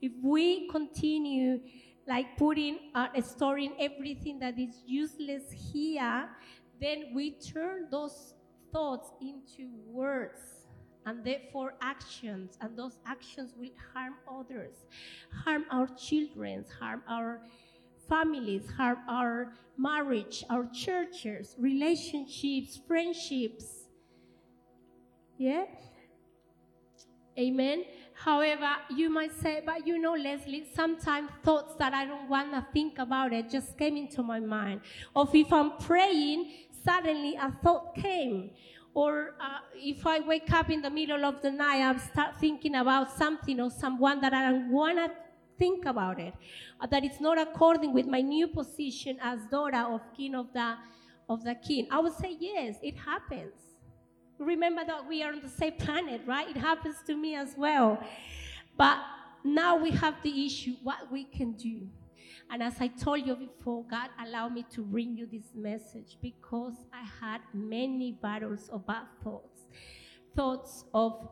If 0.00 0.12
we 0.22 0.68
continue 0.70 1.60
like 2.08 2.38
putting, 2.38 2.78
uh, 2.94 3.08
storing 3.20 3.74
everything 3.78 4.38
that 4.38 4.58
is 4.58 4.82
useless 4.86 5.42
here, 5.50 6.28
then 6.80 7.10
we 7.14 7.32
turn 7.32 7.88
those 7.90 8.34
thoughts 8.72 9.10
into 9.20 9.68
words 9.86 10.55
and 11.06 11.24
therefore 11.24 11.74
actions, 11.80 12.58
and 12.60 12.76
those 12.76 12.98
actions 13.06 13.54
will 13.56 13.70
harm 13.94 14.14
others, 14.30 14.74
harm 15.44 15.64
our 15.70 15.88
children, 15.96 16.64
harm 16.80 17.02
our 17.08 17.40
families, 18.08 18.68
harm 18.76 18.98
our 19.08 19.52
marriage, 19.78 20.44
our 20.50 20.68
churches, 20.72 21.54
relationships, 21.58 22.80
friendships, 22.86 23.86
yeah? 25.38 25.64
Amen. 27.38 27.84
However, 28.14 28.70
you 28.88 29.10
might 29.10 29.32
say, 29.32 29.62
but 29.64 29.86
you 29.86 29.98
know, 29.98 30.14
Leslie, 30.14 30.66
sometimes 30.74 31.28
thoughts 31.42 31.74
that 31.78 31.92
I 31.92 32.06
don't 32.06 32.30
want 32.30 32.52
to 32.52 32.66
think 32.72 32.98
about 32.98 33.34
it 33.34 33.50
just 33.50 33.76
came 33.76 33.96
into 33.98 34.22
my 34.22 34.40
mind. 34.40 34.80
Or 35.14 35.28
if 35.30 35.52
I'm 35.52 35.76
praying, 35.76 36.50
suddenly 36.82 37.36
a 37.36 37.52
thought 37.62 37.94
came. 37.94 38.50
Or 38.96 39.34
uh, 39.38 39.58
if 39.74 40.06
I 40.06 40.20
wake 40.20 40.50
up 40.54 40.70
in 40.70 40.80
the 40.80 40.88
middle 40.88 41.22
of 41.26 41.42
the 41.42 41.50
night, 41.50 41.82
I 41.82 41.98
start 41.98 42.40
thinking 42.40 42.76
about 42.76 43.14
something 43.18 43.60
or 43.60 43.70
someone 43.70 44.22
that 44.22 44.32
I 44.32 44.50
don't 44.50 44.72
want 44.72 44.96
to 44.96 45.10
think 45.58 45.84
about 45.84 46.18
it. 46.18 46.32
Uh, 46.80 46.86
that 46.86 47.04
it's 47.04 47.20
not 47.20 47.38
according 47.38 47.92
with 47.92 48.06
my 48.06 48.22
new 48.22 48.48
position 48.48 49.18
as 49.20 49.40
daughter 49.50 49.84
of 49.86 50.00
king 50.16 50.34
of 50.34 50.50
the, 50.54 50.76
of 51.28 51.44
the 51.44 51.54
king. 51.56 51.86
I 51.90 51.98
would 51.98 52.14
say, 52.14 52.38
yes, 52.40 52.76
it 52.82 52.96
happens. 52.96 53.52
Remember 54.38 54.82
that 54.86 55.06
we 55.06 55.22
are 55.22 55.30
on 55.30 55.42
the 55.42 55.50
same 55.50 55.74
planet, 55.74 56.22
right? 56.24 56.48
It 56.48 56.56
happens 56.56 56.96
to 57.06 57.14
me 57.14 57.34
as 57.34 57.54
well. 57.54 58.02
But 58.78 58.96
now 59.44 59.76
we 59.76 59.90
have 59.90 60.14
the 60.22 60.46
issue 60.46 60.72
what 60.82 61.12
we 61.12 61.24
can 61.24 61.52
do. 61.52 61.86
And 62.50 62.62
as 62.62 62.80
I 62.80 62.88
told 62.88 63.26
you 63.26 63.34
before, 63.34 63.84
God 63.84 64.10
allowed 64.24 64.52
me 64.54 64.64
to 64.70 64.82
bring 64.82 65.16
you 65.16 65.26
this 65.26 65.52
message 65.54 66.16
because 66.22 66.74
I 66.92 67.04
had 67.20 67.40
many 67.52 68.12
battles 68.12 68.68
of 68.68 68.86
bad 68.86 69.06
thoughts, 69.22 69.66
thoughts 70.34 70.84
of 70.94 71.28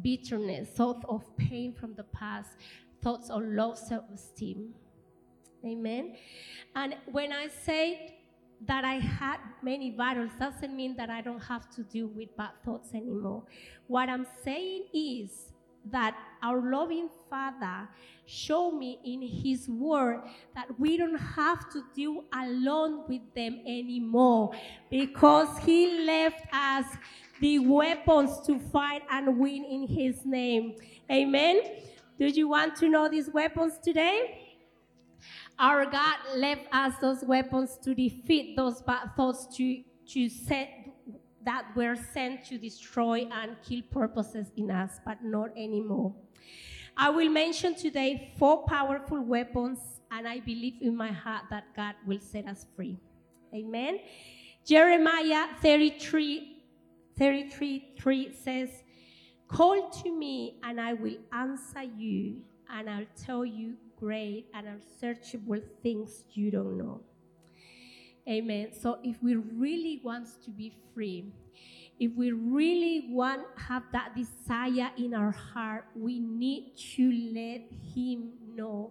bitterness, 0.00 0.70
thoughts 0.70 1.04
of 1.08 1.36
pain 1.36 1.74
from 1.74 1.94
the 1.94 2.04
past, 2.04 2.56
thoughts 3.02 3.28
of 3.30 3.42
low 3.42 3.74
self 3.74 4.04
esteem. 4.12 4.74
Amen. 5.64 6.16
And 6.74 6.96
when 7.10 7.32
I 7.32 7.48
say 7.48 8.16
that 8.66 8.84
I 8.84 8.94
had 8.94 9.38
many 9.62 9.90
battles 9.90 10.30
doesn't 10.38 10.74
mean 10.74 10.96
that 10.96 11.10
I 11.10 11.20
don't 11.20 11.42
have 11.42 11.68
to 11.70 11.82
deal 11.82 12.06
with 12.06 12.36
bad 12.36 12.52
thoughts 12.64 12.94
anymore. 12.94 13.44
What 13.86 14.08
I'm 14.08 14.26
saying 14.44 14.86
is 14.94 15.52
that 15.90 16.16
our 16.42 16.70
loving 16.70 17.08
Father 17.30 17.88
showed 18.26 18.72
me 18.72 18.98
in 19.04 19.22
His 19.22 19.68
Word 19.68 20.22
that 20.54 20.66
we 20.78 20.96
don't 20.96 21.18
have 21.18 21.70
to 21.70 21.82
deal 21.94 22.24
alone 22.34 23.04
with 23.08 23.22
them 23.34 23.60
anymore 23.66 24.52
because 24.90 25.58
He 25.58 26.04
left 26.04 26.42
us 26.52 26.86
the 27.40 27.58
weapons 27.60 28.40
to 28.46 28.58
fight 28.58 29.02
and 29.10 29.38
win 29.38 29.64
in 29.64 29.86
His 29.86 30.24
name. 30.24 30.76
Amen. 31.10 31.60
Do 32.18 32.26
you 32.26 32.48
want 32.48 32.76
to 32.76 32.88
know 32.88 33.08
these 33.08 33.30
weapons 33.30 33.78
today? 33.82 34.38
Our 35.58 35.84
God 35.86 36.16
left 36.36 36.66
us 36.72 36.94
those 37.00 37.22
weapons 37.24 37.78
to 37.84 37.94
defeat 37.94 38.56
those 38.56 38.82
bad 38.82 39.10
thoughts 39.16 39.46
to, 39.56 39.82
to 40.08 40.28
set 40.28 40.68
that 41.44 41.64
were 41.74 41.96
sent 42.12 42.44
to 42.46 42.58
destroy 42.58 43.28
and 43.32 43.56
kill 43.66 43.82
purposes 43.90 44.48
in 44.56 44.70
us, 44.70 45.00
but 45.04 45.18
not 45.22 45.50
anymore. 45.56 46.14
I 46.96 47.10
will 47.10 47.28
mention 47.28 47.74
today 47.74 48.32
four 48.38 48.64
powerful 48.64 49.20
weapons, 49.20 49.78
and 50.10 50.28
I 50.28 50.40
believe 50.40 50.74
in 50.80 50.96
my 50.96 51.10
heart 51.10 51.44
that 51.50 51.74
God 51.74 51.94
will 52.06 52.20
set 52.20 52.46
us 52.46 52.66
free. 52.76 52.98
Amen. 53.54 54.00
Jeremiah 54.64 55.46
33, 55.60 56.62
33 57.18 57.94
3 57.98 58.34
says, 58.34 58.68
Call 59.48 59.90
to 59.90 60.16
me, 60.16 60.58
and 60.62 60.80
I 60.80 60.94
will 60.94 61.16
answer 61.32 61.82
you, 61.82 62.42
and 62.70 62.88
I'll 62.88 63.06
tell 63.24 63.44
you 63.44 63.74
great 63.98 64.46
and 64.54 64.66
unsearchable 64.66 65.60
things 65.82 66.24
you 66.32 66.50
don't 66.50 66.78
know. 66.78 67.00
Amen. 68.28 68.68
So 68.72 68.98
if 69.02 69.22
we 69.22 69.34
really 69.34 70.00
want 70.04 70.28
to 70.44 70.50
be 70.50 70.72
free, 70.94 71.32
if 72.02 72.10
we 72.16 72.32
really 72.32 73.06
want 73.10 73.42
have 73.56 73.84
that 73.92 74.16
desire 74.16 74.90
in 74.98 75.14
our 75.14 75.30
heart, 75.30 75.84
we 75.94 76.18
need 76.18 76.76
to 76.96 77.04
let 77.32 77.62
him 77.94 78.32
know 78.56 78.90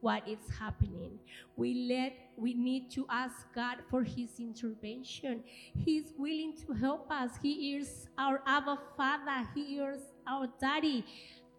what 0.00 0.26
is 0.26 0.38
happening. 0.58 1.18
We 1.54 1.86
let 1.86 2.14
we 2.38 2.54
need 2.54 2.90
to 2.92 3.04
ask 3.10 3.34
God 3.54 3.76
for 3.90 4.02
his 4.02 4.40
intervention. 4.40 5.44
He's 5.84 6.14
willing 6.16 6.54
to 6.66 6.72
help 6.72 7.10
us. 7.10 7.32
He 7.42 7.76
is 7.76 8.08
our 8.16 8.42
Abba 8.46 8.78
Father. 8.96 9.46
He 9.54 9.76
is 9.76 10.00
our 10.26 10.48
daddy. 10.58 11.04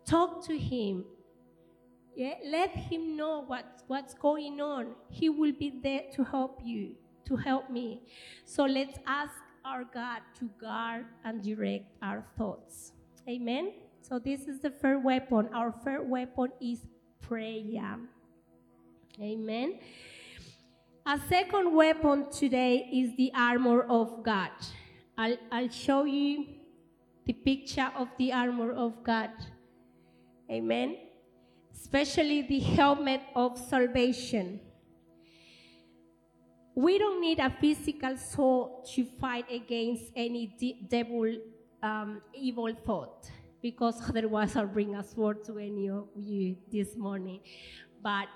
Talk 0.04 0.44
to 0.48 0.58
him. 0.58 1.06
Yeah, 2.16 2.34
let 2.44 2.72
him 2.72 3.16
know 3.16 3.44
what, 3.46 3.84
what's 3.86 4.16
going 4.16 4.60
on. 4.60 4.96
He 5.12 5.30
will 5.30 5.54
be 5.54 5.80
there 5.84 6.06
to 6.16 6.24
help 6.24 6.60
you, 6.66 6.96
to 7.26 7.36
help 7.36 7.70
me. 7.70 8.02
So 8.46 8.66
let's 8.66 8.98
ask 9.06 9.34
our 9.68 9.84
God 9.84 10.22
to 10.40 10.50
guard 10.60 11.06
and 11.26 11.44
direct 11.44 11.86
our 12.02 12.24
thoughts. 12.38 12.94
Amen. 13.28 13.74
So 14.02 14.20
this 14.20 14.48
is 14.48 14.60
the 14.62 14.72
first 14.72 15.04
weapon. 15.04 15.50
Our 15.54 15.74
first 15.84 16.06
weapon 16.06 16.50
is 16.62 16.88
prayer. 17.22 17.98
Amen. 19.22 19.80
A 21.06 21.20
second 21.28 21.76
weapon 21.76 22.32
today 22.32 22.90
is 22.94 23.16
the 23.18 23.32
armor 23.36 23.82
of 23.84 24.24
God. 24.24 24.52
I'll, 25.18 25.38
I'll 25.52 25.70
show 25.70 26.06
you 26.06 26.46
the 27.26 27.34
picture 27.34 27.92
of 27.98 28.08
the 28.18 28.32
armor 28.32 28.72
of 28.72 29.04
God. 29.04 29.32
Amen 30.50 30.96
especially 31.88 32.42
the 32.42 32.60
helmet 32.60 33.22
of 33.36 33.58
salvation. 33.58 34.60
We 36.78 37.00
don't 37.00 37.20
need 37.20 37.40
a 37.40 37.50
physical 37.50 38.16
sword 38.18 38.86
to 38.94 39.04
fight 39.20 39.50
against 39.50 40.12
any 40.16 40.54
de- 40.60 40.86
devil, 40.88 41.36
um, 41.82 42.22
evil 42.36 42.72
thought, 42.86 43.32
because 43.64 44.00
otherwise 44.08 44.56
I'll 44.56 44.68
bring 44.68 44.94
a 44.94 45.04
sword 45.04 45.44
to 45.46 45.58
any 45.58 45.90
of 45.90 46.08
you 46.16 46.56
this 46.72 46.96
morning. 46.96 47.40
But 48.04 48.28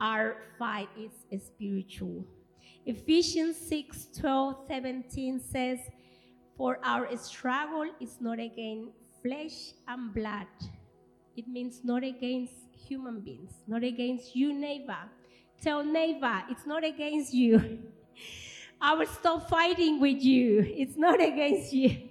our 0.00 0.38
fight 0.58 0.88
is 0.98 1.44
spiritual. 1.46 2.26
Ephesians 2.84 3.56
6 3.68 4.08
12, 4.18 4.56
17 4.66 5.38
says, 5.38 5.78
For 6.56 6.80
our 6.82 7.16
struggle 7.16 7.92
is 8.00 8.16
not 8.20 8.40
against 8.40 8.90
flesh 9.22 9.74
and 9.86 10.12
blood. 10.12 10.50
It 11.36 11.46
means 11.46 11.82
not 11.84 12.02
against 12.02 12.54
human 12.74 13.20
beings, 13.20 13.52
not 13.68 13.84
against 13.84 14.34
you, 14.34 14.52
neighbor. 14.52 14.98
Tell 15.60 15.84
neighbor, 15.84 16.42
it's 16.50 16.66
not 16.66 16.84
against 16.84 17.34
you. 17.34 17.80
I 18.80 18.94
will 18.94 19.06
stop 19.06 19.48
fighting 19.48 20.00
with 20.00 20.22
you. 20.22 20.64
It's 20.76 20.96
not 20.96 21.20
against 21.20 21.72
you. 21.72 22.08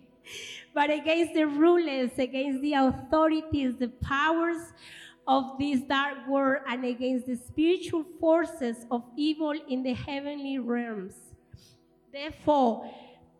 but 0.73 0.89
against 0.89 1.33
the 1.33 1.47
rulers, 1.47 2.11
against 2.17 2.61
the 2.61 2.73
authorities, 2.73 3.73
the 3.79 3.87
powers 3.87 4.73
of 5.27 5.57
this 5.59 5.81
dark 5.81 6.27
world, 6.27 6.61
and 6.67 6.85
against 6.85 7.25
the 7.25 7.35
spiritual 7.35 8.03
forces 8.19 8.85
of 8.91 9.03
evil 9.15 9.53
in 9.69 9.81
the 9.83 9.93
heavenly 9.93 10.59
realms. 10.59 11.15
Therefore, 12.11 12.89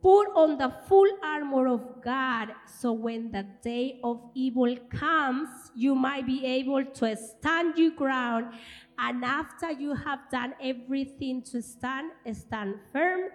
put 0.01 0.27
on 0.35 0.57
the 0.57 0.73
full 0.87 1.09
armor 1.23 1.67
of 1.67 2.01
God, 2.03 2.49
so 2.79 2.91
when 2.91 3.31
the 3.31 3.45
day 3.61 3.99
of 4.03 4.21
evil 4.33 4.75
comes, 4.89 5.49
you 5.75 5.95
might 5.95 6.25
be 6.25 6.45
able 6.45 6.83
to 6.83 7.15
stand 7.15 7.77
your 7.77 7.91
ground. 7.91 8.53
And 8.99 9.23
after 9.23 9.71
you 9.71 9.93
have 9.93 10.29
done 10.31 10.53
everything 10.61 11.43
to 11.51 11.61
stand, 11.61 12.11
stand 12.33 12.75
firm 12.91 13.29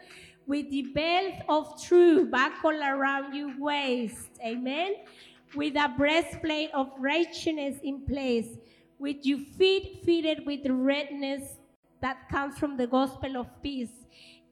with 0.46 0.70
the 0.70 0.82
belt 0.94 1.34
of 1.48 1.82
truth 1.82 2.30
buckled 2.30 2.82
around 2.82 3.34
your 3.34 3.52
waist. 3.58 4.30
Amen. 4.44 4.96
With 5.54 5.76
a 5.76 5.92
breastplate 5.96 6.70
of 6.74 6.90
righteousness 6.98 7.78
in 7.82 8.04
place, 8.06 8.48
with 8.98 9.24
your 9.24 9.38
feet 9.58 10.02
fitted 10.04 10.44
with 10.46 10.60
redness 10.66 11.58
that 12.00 12.28
comes 12.28 12.58
from 12.58 12.76
the 12.76 12.86
gospel 12.86 13.36
of 13.36 13.46
peace. 13.62 13.90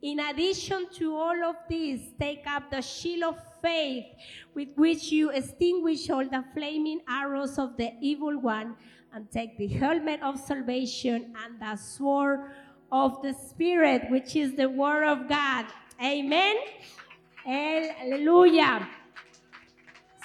In 0.02 0.20
addition 0.20 0.86
to 0.94 1.14
all 1.14 1.44
of 1.44 1.56
this, 1.68 2.00
take 2.18 2.46
up 2.46 2.70
the 2.70 2.80
shield 2.80 3.34
of 3.34 3.36
faith 3.60 4.06
with 4.54 4.68
which 4.76 5.12
you 5.12 5.30
extinguish 5.30 6.08
all 6.08 6.24
the 6.24 6.42
flaming 6.54 7.00
arrows 7.08 7.58
of 7.58 7.76
the 7.76 7.92
evil 8.00 8.38
one, 8.40 8.76
and 9.12 9.30
take 9.30 9.58
the 9.58 9.66
helmet 9.66 10.22
of 10.22 10.38
salvation 10.38 11.34
and 11.44 11.60
the 11.60 11.76
sword 11.76 12.40
of 12.92 13.22
the 13.22 13.32
Spirit, 13.32 14.10
which 14.10 14.36
is 14.36 14.54
the 14.54 14.68
Word 14.68 15.04
of 15.04 15.28
God. 15.28 15.66
Amen. 16.02 16.56
Hallelujah. 17.44 18.88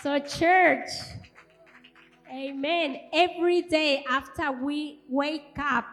So, 0.01 0.19
church, 0.19 0.89
amen. 2.31 2.99
Every 3.13 3.61
day 3.63 4.03
after 4.09 4.51
we 4.51 5.01
wake 5.09 5.57
up, 5.57 5.85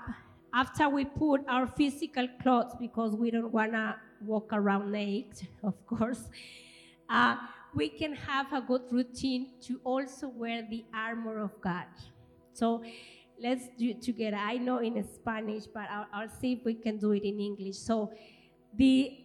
after 0.55 0.89
we 0.89 1.05
put 1.05 1.43
our 1.49 1.67
physical 1.67 2.29
clothes, 2.43 2.75
because 2.79 3.15
we 3.15 3.31
don't 3.31 3.53
want 3.53 3.73
to 3.73 3.97
walk 4.25 4.51
around 4.53 4.93
naked, 4.93 5.49
of 5.63 5.75
course, 5.87 6.29
uh, 7.09 7.37
we 7.75 7.89
can 7.89 8.15
have 8.15 8.53
a 8.53 8.61
good 8.61 8.83
routine 8.91 9.53
to 9.63 9.81
also 9.85 10.29
wear 10.29 10.67
the 10.69 10.85
armor 10.93 11.39
of 11.43 11.59
God. 11.61 11.87
So, 12.53 12.83
let's 13.43 13.69
do 13.79 13.91
it 13.91 14.03
together. 14.03 14.37
I 14.37 14.59
know 14.59 14.79
in 14.79 15.03
Spanish, 15.05 15.67
but 15.67 15.89
I'll, 15.91 16.07
I'll 16.13 16.29
see 16.29 16.53
if 16.53 16.65
we 16.65 16.75
can 16.75 16.99
do 16.99 17.13
it 17.13 17.25
in 17.25 17.41
English. 17.41 17.79
So, 17.79 18.13
the 18.77 19.19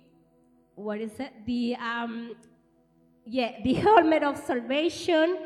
what 0.75 1.01
is 1.01 1.19
it? 1.19 1.33
The 1.45 1.75
um, 1.75 2.35
yeah, 3.25 3.61
the 3.63 3.73
helmet 3.73 4.23
of 4.23 4.37
salvation, 4.37 5.37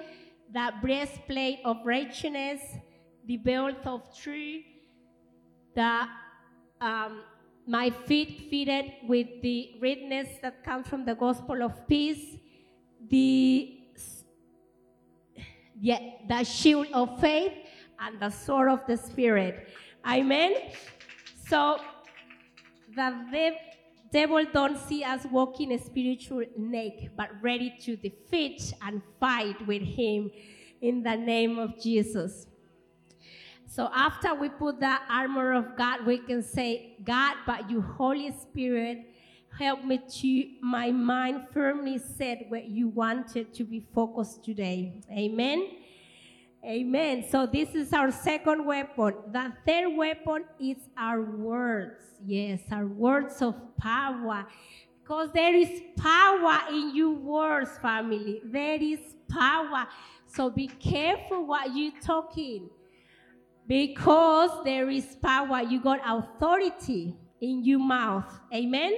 the 0.53 0.71
breastplate 0.81 1.59
of 1.65 1.77
righteousness, 1.85 2.61
the 3.25 3.37
belt 3.37 3.85
of 3.85 4.01
truth, 4.15 4.63
the 5.75 6.05
um, 6.79 7.23
my 7.67 7.89
feet 7.89 8.47
fitted 8.49 8.91
with 9.07 9.27
the 9.41 9.75
redness 9.79 10.27
that 10.41 10.63
comes 10.63 10.87
from 10.87 11.05
the 11.05 11.15
gospel 11.15 11.61
of 11.63 11.87
peace, 11.87 12.37
the 13.09 13.77
yeah, 15.79 15.99
the 16.27 16.43
shield 16.43 16.87
of 16.93 17.19
faith, 17.19 17.53
and 18.01 18.19
the 18.19 18.29
sword 18.29 18.69
of 18.69 18.85
the 18.87 18.97
spirit. 18.97 19.69
Amen. 20.07 20.55
So 21.47 21.79
the 22.95 23.53
devil 24.11 24.43
don't 24.51 24.77
see 24.77 25.03
us 25.03 25.25
walking 25.31 25.71
a 25.73 25.79
spiritual 25.79 26.43
neck, 26.57 26.93
but 27.15 27.29
ready 27.41 27.73
to 27.81 27.95
defeat 27.95 28.73
and 28.81 29.01
fight 29.19 29.65
with 29.67 29.81
him 29.81 30.31
in 30.81 31.03
the 31.03 31.15
name 31.15 31.59
of 31.59 31.79
Jesus. 31.79 32.47
So 33.67 33.89
after 33.93 34.35
we 34.35 34.49
put 34.49 34.81
the 34.81 34.97
armor 35.09 35.53
of 35.53 35.77
God, 35.77 36.05
we 36.05 36.17
can 36.17 36.43
say, 36.43 36.97
God, 37.05 37.37
by 37.47 37.61
your 37.69 37.81
Holy 37.81 38.33
Spirit, 38.33 39.05
help 39.57 39.85
me 39.85 40.01
to 40.19 40.49
my 40.61 40.91
mind 40.91 41.47
firmly 41.53 41.97
set 41.97 42.49
where 42.49 42.63
you 42.63 42.89
wanted 42.89 43.53
to 43.53 43.63
be 43.63 43.85
focused 43.93 44.43
today. 44.43 45.01
Amen. 45.09 45.67
Amen. 46.63 47.25
So 47.29 47.47
this 47.47 47.73
is 47.73 47.91
our 47.91 48.11
second 48.11 48.65
weapon. 48.65 49.15
The 49.31 49.51
third 49.65 49.97
weapon 49.97 50.45
is 50.59 50.77
our 50.95 51.21
words. 51.21 52.03
Yes, 52.23 52.61
our 52.71 52.85
words 52.85 53.41
of 53.41 53.55
power. 53.77 54.45
Because 55.01 55.31
there 55.33 55.55
is 55.55 55.81
power 55.97 56.59
in 56.69 56.95
your 56.95 57.15
words, 57.15 57.71
family. 57.81 58.41
There 58.45 58.81
is 58.81 58.99
power. 59.27 59.87
So 60.27 60.51
be 60.51 60.67
careful 60.67 61.47
what 61.47 61.75
you're 61.75 61.99
talking. 61.99 62.69
Because 63.67 64.63
there 64.63 64.89
is 64.89 65.17
power. 65.21 65.61
You 65.61 65.81
got 65.81 65.99
authority 66.05 67.15
in 67.41 67.63
your 67.63 67.79
mouth. 67.79 68.39
Amen. 68.53 68.93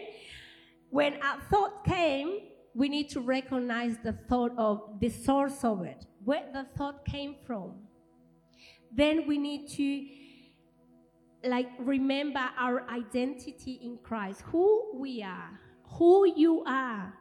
When 0.89 1.13
a 1.13 1.39
thought 1.49 1.85
came, 1.85 2.39
we 2.75 2.89
need 2.89 3.09
to 3.11 3.21
recognize 3.21 3.97
the 4.03 4.13
thought 4.27 4.51
of 4.57 4.99
the 4.99 5.09
source 5.09 5.63
of 5.63 5.83
it, 5.83 6.05
where 6.25 6.45
the 6.53 6.65
thought 6.77 7.05
came 7.05 7.35
from. 7.45 7.73
Then 8.91 9.27
we 9.27 9.37
need 9.37 9.67
to 9.69 10.05
like 11.49 11.67
remember 11.79 12.49
our 12.57 12.87
identity 12.89 13.79
in 13.83 13.97
Christ, 14.03 14.41
who 14.45 14.91
we 14.95 15.23
are, 15.23 15.59
who 15.97 16.31
you 16.35 16.63
are. 16.65 17.13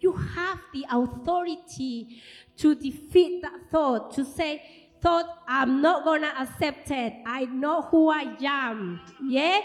You 0.00 0.12
have 0.12 0.60
the 0.72 0.86
authority 0.90 2.22
to 2.56 2.74
defeat 2.74 3.42
that 3.42 3.70
thought, 3.70 4.14
to 4.14 4.24
say, 4.24 4.62
thought 5.00 5.42
I'm 5.46 5.80
not 5.80 6.04
gonna 6.04 6.32
accept 6.38 6.90
it. 6.90 7.12
I 7.26 7.44
know 7.44 7.82
who 7.82 8.10
I 8.10 8.36
am. 8.42 9.00
Yeah? 9.24 9.60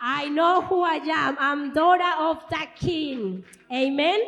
I 0.00 0.28
know 0.28 0.60
who 0.60 0.82
I 0.82 0.96
am. 0.96 1.36
I'm 1.38 1.72
daughter 1.72 2.12
of 2.18 2.42
that 2.50 2.76
king. 2.76 3.44
Amen. 3.72 4.20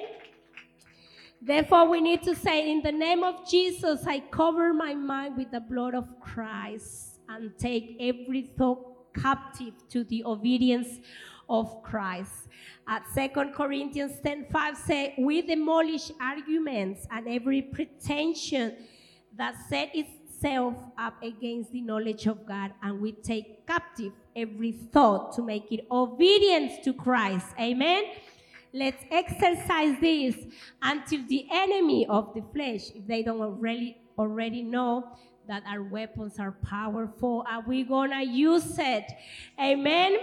Therefore, 1.40 1.88
we 1.88 2.00
need 2.00 2.22
to 2.22 2.34
say, 2.34 2.70
In 2.70 2.82
the 2.82 2.92
name 2.92 3.22
of 3.22 3.48
Jesus, 3.48 4.06
I 4.06 4.20
cover 4.20 4.72
my 4.72 4.94
mind 4.94 5.36
with 5.36 5.50
the 5.50 5.60
blood 5.60 5.94
of 5.94 6.08
Christ 6.20 7.20
and 7.28 7.56
take 7.58 7.96
every 8.00 8.42
thought 8.56 9.12
captive 9.14 9.74
to 9.90 10.04
the 10.04 10.24
obedience 10.24 10.98
of 11.48 11.82
Christ. 11.82 12.48
At 12.88 13.02
2 13.14 13.50
Corinthians 13.54 14.20
10 14.24 14.46
5 14.50 14.76
say, 14.76 15.14
We 15.18 15.42
demolish 15.42 16.10
arguments 16.20 17.06
and 17.10 17.28
every 17.28 17.62
pretension 17.62 18.76
that 19.36 19.54
set 19.68 19.90
itself 19.94 20.74
up 20.98 21.22
against 21.22 21.72
the 21.72 21.80
knowledge 21.80 22.26
of 22.26 22.46
God, 22.46 22.72
and 22.82 23.00
we 23.00 23.12
take 23.12 23.66
captive 23.66 24.12
every 24.34 24.72
thought 24.72 25.34
to 25.36 25.42
make 25.42 25.70
it 25.72 25.86
obedience 25.90 26.84
to 26.84 26.92
Christ. 26.92 27.46
Amen. 27.60 28.04
Let's 28.76 29.02
exercise 29.10 29.96
this 30.02 30.36
until 30.82 31.26
the 31.28 31.46
enemy 31.50 32.06
of 32.10 32.34
the 32.34 32.42
flesh, 32.52 32.90
if 32.94 33.06
they 33.06 33.22
don't 33.22 33.40
already 33.40 33.96
already 34.18 34.62
know 34.62 35.16
that 35.48 35.62
our 35.66 35.82
weapons 35.82 36.38
are 36.38 36.52
powerful, 36.62 37.42
are 37.48 37.64
we 37.66 37.84
gonna 37.84 38.22
use 38.22 38.78
it? 38.78 39.10
Amen. 39.58 40.18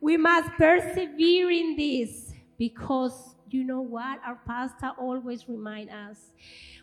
We 0.00 0.16
must 0.16 0.50
persevere 0.58 1.52
in 1.52 1.76
this 1.76 2.32
because 2.58 3.36
you 3.50 3.62
know 3.62 3.82
what? 3.82 4.18
Our 4.26 4.40
pastor 4.44 4.90
always 4.98 5.48
reminds 5.48 5.92
us 5.92 6.32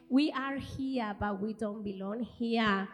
we 0.07 0.31
are 0.31 0.55
here, 0.55 1.13
but 1.19 1.41
we 1.41 1.51
don't 1.51 1.83
belong 1.83 2.23
here. 2.23 2.87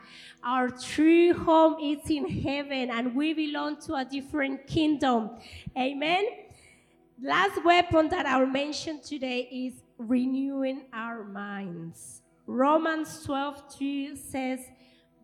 Our 0.44 0.70
true 0.70 1.34
home 1.34 1.76
is 1.84 2.10
in 2.10 2.28
heaven, 2.28 2.90
and 2.90 3.16
we 3.16 3.34
belong 3.34 3.80
to 3.82 3.94
a 3.94 4.06
different 4.06 4.66
kingdom. 4.66 5.38
Amen. 5.78 6.26
Last 7.22 7.66
weapon 7.66 8.10
that 8.10 8.28
I'll 8.28 8.46
mention 8.46 9.02
today 9.02 9.50
is 9.52 9.82
renewing 9.98 10.86
our 10.94 11.24
minds. 11.24 12.22
Romans 12.46 13.24
12 13.24 13.76
2 13.76 14.16
says, 14.16 14.60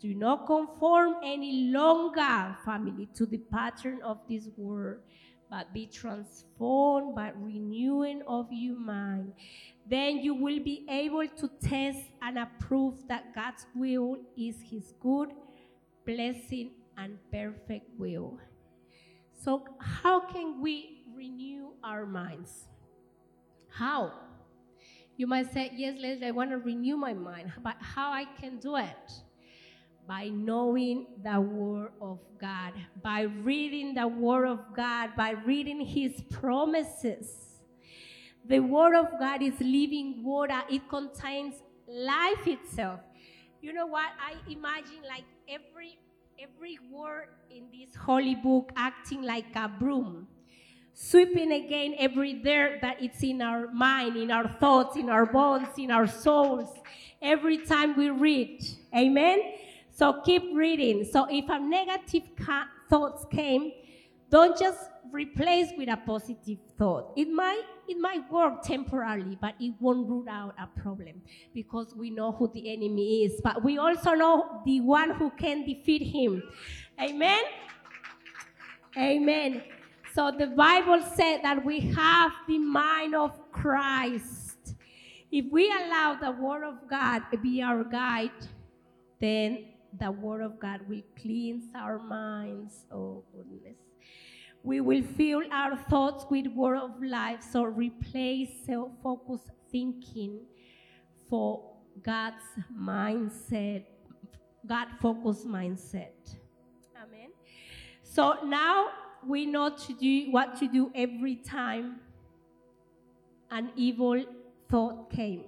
Do 0.01 0.15
not 0.15 0.47
conform 0.47 1.17
any 1.23 1.69
longer, 1.71 2.57
family, 2.65 3.07
to 3.13 3.27
the 3.27 3.37
pattern 3.37 4.01
of 4.01 4.17
this 4.27 4.49
world, 4.57 5.01
but 5.51 5.71
be 5.71 5.85
transformed 5.85 7.13
by 7.13 7.31
renewing 7.35 8.23
of 8.25 8.47
your 8.49 8.79
mind. 8.79 9.33
Then 9.87 10.17
you 10.17 10.33
will 10.33 10.61
be 10.61 10.87
able 10.89 11.27
to 11.27 11.47
test 11.61 11.99
and 12.23 12.39
approve 12.39 13.07
that 13.07 13.35
God's 13.35 13.67
will 13.75 14.17
is 14.35 14.55
his 14.67 14.95
good, 14.99 15.29
blessing, 16.07 16.71
and 16.97 17.19
perfect 17.31 17.85
will. 17.99 18.39
So, 19.43 19.65
how 19.79 20.21
can 20.21 20.59
we 20.59 20.92
renew 21.23 21.69
our 21.83 22.05
minds. 22.05 22.67
How? 23.69 24.11
You 25.15 25.27
might 25.27 25.51
say, 25.53 25.71
Yes, 25.75 25.95
Leslie, 25.99 26.27
I 26.27 26.31
want 26.31 26.51
to 26.51 26.57
renew 26.57 26.97
my 26.97 27.13
mind. 27.13 27.53
But 27.63 27.77
how 27.79 28.11
I 28.11 28.25
can 28.39 28.57
do 28.57 28.75
it? 28.75 29.09
By 30.05 30.27
knowing 30.27 31.07
the 31.23 31.39
Word 31.39 31.91
of 32.01 32.19
God, 32.41 32.73
by 33.01 33.21
reading 33.21 33.93
the 33.93 34.07
Word 34.07 34.47
of 34.47 34.59
God, 34.75 35.11
by 35.15 35.31
reading 35.45 35.79
His 35.79 36.21
promises. 36.29 37.27
The 38.45 38.59
Word 38.59 38.95
of 38.95 39.07
God 39.17 39.41
is 39.41 39.53
living 39.61 40.23
water, 40.23 40.61
it 40.69 40.89
contains 40.89 41.55
life 41.87 42.45
itself. 42.45 42.99
You 43.61 43.71
know 43.71 43.85
what? 43.85 44.09
I 44.19 44.33
imagine 44.51 45.01
like 45.07 45.23
every 45.47 45.97
every 46.37 46.77
word 46.91 47.27
in 47.49 47.63
this 47.71 47.95
holy 47.95 48.35
book 48.35 48.71
acting 48.75 49.21
like 49.21 49.55
a 49.55 49.69
broom, 49.69 50.27
sweeping 50.93 51.51
again 51.51 51.95
every 51.97 52.33
dirt 52.33 52.79
that 52.81 53.01
it's 53.01 53.23
in 53.23 53.41
our 53.41 53.71
mind, 53.71 54.15
in 54.15 54.31
our 54.31 54.47
thoughts, 54.59 54.95
in 54.95 55.09
our 55.09 55.25
bones, 55.25 55.67
in 55.77 55.91
our 55.91 56.07
souls, 56.07 56.69
every 57.21 57.57
time 57.57 57.95
we 57.95 58.09
read. 58.09 58.63
Amen? 58.95 59.39
So 59.91 60.21
keep 60.21 60.43
reading. 60.53 61.05
So 61.05 61.27
if 61.29 61.49
a 61.49 61.59
negative 61.59 62.23
ca- 62.39 62.67
thoughts 62.89 63.25
came, 63.31 63.71
don't 64.29 64.57
just 64.57 64.89
replace 65.11 65.69
with 65.77 65.89
a 65.89 65.97
positive 65.97 66.57
thought. 66.77 67.13
It 67.15 67.29
might 67.29 67.61
it 67.87 67.99
might 67.99 68.31
work 68.31 68.63
temporarily, 68.63 69.37
but 69.39 69.55
it 69.59 69.73
won't 69.79 70.09
root 70.09 70.27
out 70.27 70.55
a 70.57 70.67
problem 70.79 71.21
because 71.53 71.93
we 71.95 72.09
know 72.09 72.31
who 72.31 72.49
the 72.53 72.71
enemy 72.71 73.23
is. 73.25 73.39
But 73.43 73.63
we 73.63 73.77
also 73.77 74.13
know 74.13 74.61
the 74.65 74.79
one 74.81 75.11
who 75.11 75.29
can 75.31 75.65
defeat 75.65 76.01
him. 76.01 76.41
Amen. 76.99 77.43
Amen. 78.97 79.61
So 80.13 80.31
the 80.31 80.47
Bible 80.47 81.01
said 81.15 81.39
that 81.41 81.65
we 81.65 81.79
have 81.79 82.31
the 82.47 82.59
mind 82.59 83.15
of 83.15 83.51
Christ. 83.51 84.75
If 85.31 85.45
we 85.51 85.71
allow 85.71 86.15
the 86.21 86.31
Word 86.31 86.63
of 86.63 86.87
God 86.87 87.23
to 87.31 87.37
be 87.37 87.63
our 87.63 87.83
guide, 87.83 88.29
then 89.19 89.65
the 89.99 90.11
Word 90.11 90.41
of 90.41 90.59
God 90.59 90.81
will 90.87 91.01
cleanse 91.19 91.63
our 91.75 91.97
minds. 91.97 92.85
Oh, 92.91 93.23
goodness. 93.35 93.77
We 94.61 94.81
will 94.81 95.01
fill 95.01 95.41
our 95.51 95.75
thoughts 95.75 96.25
with 96.29 96.45
word 96.47 96.77
of 96.77 96.91
life. 97.01 97.41
So 97.51 97.63
replace 97.63 98.49
self-focused 98.65 99.49
thinking 99.71 100.41
for 101.27 101.73
God's 102.03 102.43
mindset, 102.71 103.85
God-focused 104.65 105.47
mindset. 105.47 106.13
Amen. 106.95 107.31
So 108.03 108.37
now 108.45 108.89
we 109.27 109.45
know 109.45 109.75
to 109.75 109.93
do 109.93 110.31
what 110.31 110.57
to 110.59 110.67
do 110.67 110.91
every 110.95 111.35
time 111.35 111.99
an 113.51 113.71
evil 113.75 114.23
thought 114.69 115.11
came. 115.11 115.43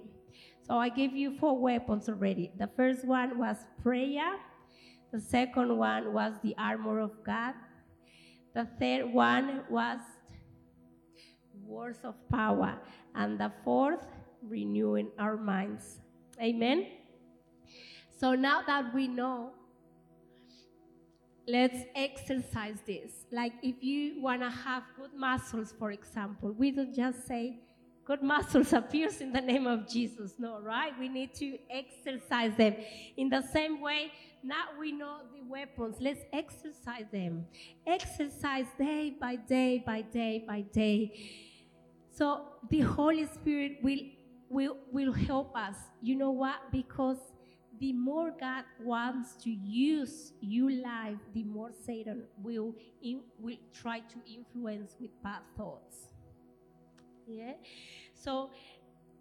So 0.62 0.78
I 0.78 0.88
gave 0.88 1.12
you 1.12 1.36
four 1.38 1.58
weapons 1.58 2.08
already. 2.08 2.50
The 2.58 2.68
first 2.76 3.04
one 3.04 3.38
was 3.38 3.56
prayer. 3.82 4.36
The 5.12 5.20
second 5.20 5.76
one 5.76 6.12
was 6.12 6.34
the 6.42 6.54
armor 6.58 7.00
of 7.00 7.12
God. 7.24 7.54
The 8.54 8.66
third 8.80 9.12
one 9.12 9.62
was 9.70 10.00
words 11.64 11.98
of 12.04 12.14
power. 12.30 12.78
And 13.14 13.38
the 13.38 13.52
fourth, 13.64 14.06
renewing 14.42 15.08
our 15.18 15.36
minds. 15.36 16.00
Amen. 16.40 16.86
So 18.18 18.34
now 18.34 18.62
that 18.66 18.94
we 18.94 19.08
know, 19.08 19.50
let's 21.46 21.78
exercise 21.94 22.78
this. 22.86 23.12
Like 23.30 23.52
if 23.62 23.82
you 23.82 24.20
want 24.20 24.42
to 24.42 24.50
have 24.50 24.82
good 24.96 25.14
muscles, 25.14 25.74
for 25.78 25.90
example, 25.90 26.52
we 26.52 26.70
don't 26.72 26.94
just 26.94 27.26
say, 27.26 27.60
good 28.04 28.22
muscles 28.22 28.72
appears 28.72 29.20
in 29.20 29.32
the 29.32 29.40
name 29.40 29.66
of 29.66 29.88
Jesus. 29.88 30.34
No, 30.38 30.60
right? 30.60 30.92
We 30.98 31.08
need 31.08 31.34
to 31.34 31.58
exercise 31.70 32.56
them. 32.56 32.76
In 33.16 33.28
the 33.28 33.42
same 33.52 33.80
way, 33.80 34.12
now 34.42 34.66
we 34.78 34.92
know 34.92 35.18
the 35.34 35.44
weapons. 35.48 35.96
Let's 36.00 36.20
exercise 36.32 37.06
them. 37.12 37.46
Exercise 37.86 38.66
day 38.78 39.14
by 39.20 39.36
day 39.36 39.82
by 39.84 40.02
day 40.02 40.44
by 40.46 40.60
day. 40.60 41.12
So 42.12 42.46
the 42.70 42.80
Holy 42.80 43.26
Spirit 43.26 43.78
will 43.82 43.98
will 44.48 44.76
will 44.92 45.12
help 45.12 45.56
us. 45.56 45.76
You 46.00 46.16
know 46.16 46.30
what? 46.30 46.56
Because 46.70 47.18
the 47.78 47.92
more 47.92 48.32
God 48.38 48.64
wants 48.82 49.34
to 49.44 49.50
use 49.50 50.32
your 50.40 50.70
life, 50.70 51.18
the 51.34 51.44
more 51.44 51.70
Satan 51.72 52.24
will 52.42 52.74
in, 53.02 53.22
will 53.38 53.56
try 53.72 54.00
to 54.00 54.16
influence 54.26 54.96
with 55.00 55.10
bad 55.22 55.42
thoughts. 55.56 56.08
Yeah. 57.26 57.52
So 58.14 58.50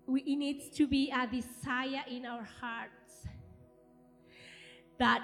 we, 0.07 0.21
it 0.21 0.35
needs 0.35 0.69
to 0.77 0.87
be 0.87 1.11
a 1.11 1.27
desire 1.27 2.03
in 2.09 2.25
our 2.25 2.47
hearts 2.61 3.27
that 4.99 5.21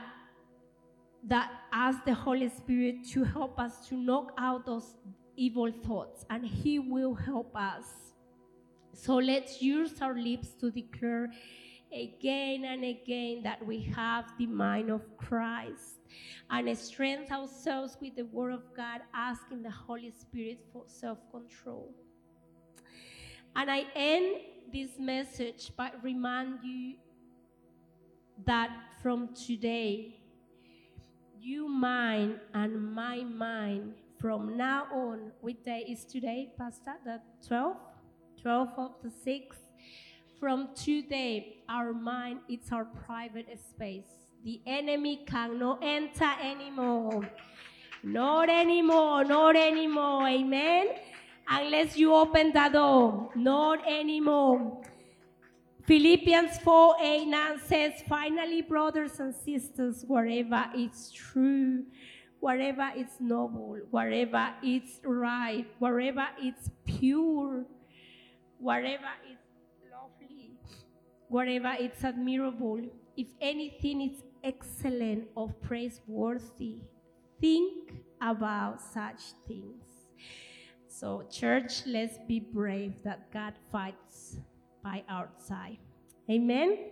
that 1.24 1.52
ask 1.72 2.04
the 2.04 2.16
Holy 2.16 2.50
Spirit 2.50 3.08
to 3.12 3.24
help 3.24 3.60
us 3.60 3.88
to 3.88 3.96
knock 3.96 4.32
out 4.40 4.66
those 4.66 4.96
evil 5.36 5.72
thoughts, 5.86 6.26
and 6.30 6.46
He 6.46 6.80
will 6.80 7.14
help 7.14 7.56
us. 7.56 7.86
So 8.94 9.16
let's 9.16 9.62
use 9.62 10.02
our 10.02 10.16
lips 10.16 10.50
to 10.60 10.72
declare 10.72 11.32
again 11.94 12.66
and 12.66 12.84
again 12.84 13.44
that 13.44 13.66
we 13.66 13.82
have 13.96 14.26
the 14.38 14.48
mind 14.48 14.90
of 14.90 15.02
Christ 15.18 16.00
and 16.50 16.78
strengthen 16.78 17.32
ourselves 17.36 17.98
with 18.02 18.16
the 18.16 18.26
Word 18.26 18.54
of 18.54 18.64
God, 18.76 19.02
asking 19.14 19.64
the 19.64 19.72
Holy 19.72 20.12
Spirit 20.12 20.60
for 20.72 20.84
self 20.88 21.20
control. 21.32 21.94
And 23.56 23.70
I 23.70 23.86
end 23.96 24.36
this 24.72 24.92
message 24.98 25.72
by 25.76 25.92
remind 26.02 26.60
you 26.64 26.96
that 28.46 28.70
from 29.02 29.30
today, 29.34 30.22
you 31.40 31.68
mind 31.68 32.40
and 32.54 32.94
my 32.94 33.24
mind 33.24 33.94
from 34.20 34.56
now 34.56 34.86
on, 34.94 35.32
which 35.42 35.64
day 35.64 35.86
is 35.90 36.06
today, 36.06 36.52
Pastor? 36.58 36.94
The 37.04 37.20
12th? 37.50 37.78
12th 38.44 38.78
of 38.78 38.92
the 39.04 39.10
6th. 39.10 39.71
From 40.42 40.70
today, 40.74 41.58
our 41.70 41.94
mind 41.94 42.40
is 42.50 42.72
our 42.72 42.86
private 42.86 43.48
space. 43.60 44.10
The 44.44 44.60
enemy 44.66 45.24
cannot 45.28 45.84
enter 45.84 46.32
anymore. 46.42 47.30
Not 48.02 48.50
anymore, 48.50 49.24
not 49.24 49.56
anymore. 49.56 50.28
Amen. 50.28 50.96
Unless 51.48 51.96
you 51.96 52.16
open 52.16 52.54
the 52.54 52.70
door. 52.74 53.30
Not 53.36 53.88
anymore. 53.88 54.82
Philippians 55.86 56.58
4 56.58 56.96
8 57.00 57.26
9 57.28 57.60
says, 57.68 57.92
Finally, 58.10 58.64
brothers 58.64 59.20
and 59.20 59.36
sisters, 59.36 60.04
wherever 60.08 60.66
it's 60.74 61.12
true, 61.12 61.86
wherever 62.40 62.90
it's 62.96 63.18
noble, 63.20 63.78
wherever 63.92 64.56
it's 64.64 65.02
right, 65.04 65.68
wherever 65.78 66.26
it's 66.40 66.72
pure, 66.88 67.64
wherever 68.58 69.12
it's 69.30 69.41
wherever 71.32 71.74
it's 71.80 72.04
admirable, 72.04 72.82
if 73.18 73.28
anything 73.40 74.02
is 74.02 74.24
excellent 74.44 75.28
or 75.36 75.50
praiseworthy, 75.62 76.76
think 77.40 77.94
about 78.22 78.82
such 78.82 79.22
things. 79.48 79.84
So, 80.88 81.24
church, 81.32 81.88
let's 81.88 82.18
be 82.28 82.40
brave 82.40 82.94
that 83.04 83.32
God 83.32 83.54
fights 83.72 84.38
by 84.84 85.04
our 85.10 85.30
side. 85.38 85.78
Amen. 86.30 86.92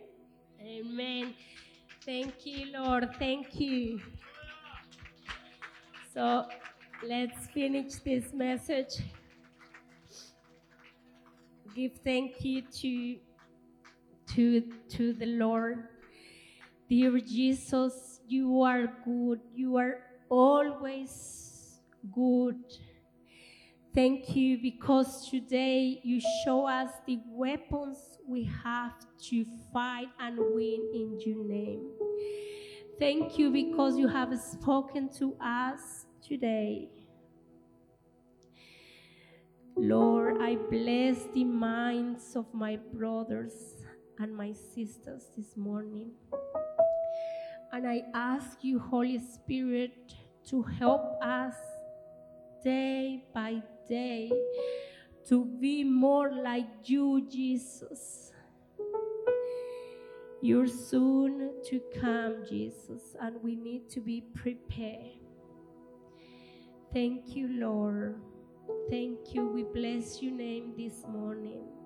Amen. 0.62 1.34
Thank 2.06 2.46
you, 2.46 2.72
Lord. 2.74 3.10
Thank 3.20 3.60
you. 3.60 4.00
So 6.14 6.46
let's 7.04 7.48
finish 7.48 7.94
this 8.04 8.34
message. 8.34 8.96
Give 11.76 11.92
thank 12.04 12.44
you 12.44 12.64
to, 12.64 13.18
to, 14.36 14.62
to 14.90 15.14
the 15.14 15.26
Lord. 15.26 15.88
Dear 16.90 17.20
Jesus, 17.20 18.20
you 18.28 18.62
are 18.62 18.88
good. 19.06 19.40
You 19.54 19.78
are 19.78 20.00
always 20.30 21.80
good. 22.12 22.58
Thank 23.94 24.36
you 24.36 24.60
because 24.62 25.30
today 25.30 26.00
you 26.04 26.22
show 26.46 26.68
us 26.68 26.90
the 27.08 27.20
weapons 27.28 28.20
we 28.28 28.50
have 28.64 28.94
to 29.30 29.46
fight 29.74 30.10
and 30.20 30.38
win 30.38 30.90
in 30.94 31.20
your 31.26 31.44
name. 31.44 31.90
Thank 33.00 33.40
you 33.40 33.50
because 33.52 33.98
you 33.98 34.08
have 34.08 34.38
spoken 34.40 35.10
to 35.18 35.36
us 35.42 36.06
today. 36.22 36.90
Lord, 39.76 40.42
I 40.42 40.56
bless 40.56 41.26
the 41.34 41.46
minds 41.46 42.36
of 42.36 42.54
my 42.54 42.78
brothers 42.94 43.79
and 44.20 44.36
my 44.36 44.52
sisters 44.52 45.32
this 45.38 45.56
morning. 45.56 46.12
And 47.72 47.88
I 47.88 48.04
ask 48.14 48.64
you, 48.64 48.80
Holy 48.80 49.20
Spirit, 49.20 50.14
to 50.50 50.62
help 50.64 51.22
us 51.22 51.56
day 52.64 53.24
by 53.34 53.62
day 53.88 54.32
to 55.28 55.46
be 55.46 55.84
more 55.84 56.32
like 56.32 56.90
you, 56.90 57.28
Jesus. 57.30 58.34
You're 60.42 60.68
soon 60.68 61.52
to 61.66 61.82
come, 62.00 62.44
Jesus, 62.50 63.16
and 63.22 63.36
we 63.44 63.56
need 63.56 63.90
to 63.92 64.02
be 64.02 64.22
prepared. 64.34 65.20
Thank 66.94 67.36
you, 67.36 67.50
Lord. 67.60 68.22
Thank 68.90 69.34
you. 69.34 69.48
We 69.48 69.64
bless 69.64 70.22
your 70.22 70.34
name 70.34 70.74
this 70.76 71.04
morning. 71.08 71.79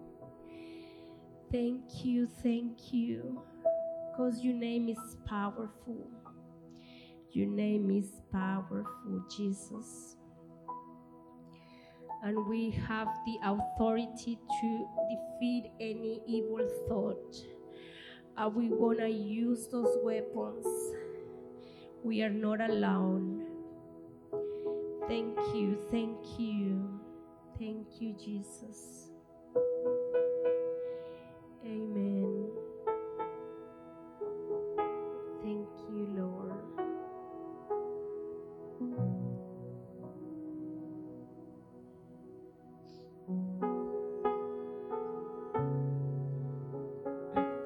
Thank 1.53 2.03
you, 2.03 2.25
thank 2.41 2.91
you. 2.91 3.39
Because 4.09 4.41
your 4.41 4.55
name 4.55 4.89
is 4.89 5.17
powerful. 5.27 6.09
Your 7.31 7.47
name 7.47 7.91
is 7.91 8.21
powerful, 8.31 9.23
Jesus. 9.29 10.15
And 12.23 12.47
we 12.47 12.71
have 12.87 13.07
the 13.27 13.37
authority 13.43 14.39
to 14.61 14.87
defeat 15.11 15.69
any 15.79 16.21
evil 16.25 16.67
thought. 16.87 17.35
And 18.35 18.55
we 18.55 18.69
want 18.69 18.97
to 18.97 19.09
use 19.09 19.67
those 19.67 19.95
weapons. 20.01 20.65
We 22.03 22.23
are 22.23 22.31
not 22.31 22.61
alone. 22.61 23.45
Thank 25.07 25.37
you, 25.53 25.77
thank 25.91 26.17
you, 26.39 26.99
thank 27.59 28.01
you, 28.01 28.15
Jesus. 28.17 29.12
Amen. 31.65 32.49
Thank 35.41 35.69
you, 35.89 36.07
Lord. 36.17 36.53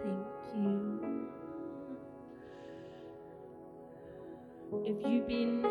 Thank 0.02 0.28
you. 0.56 1.30
If 4.86 4.98
you've 5.08 5.28
been 5.28 5.64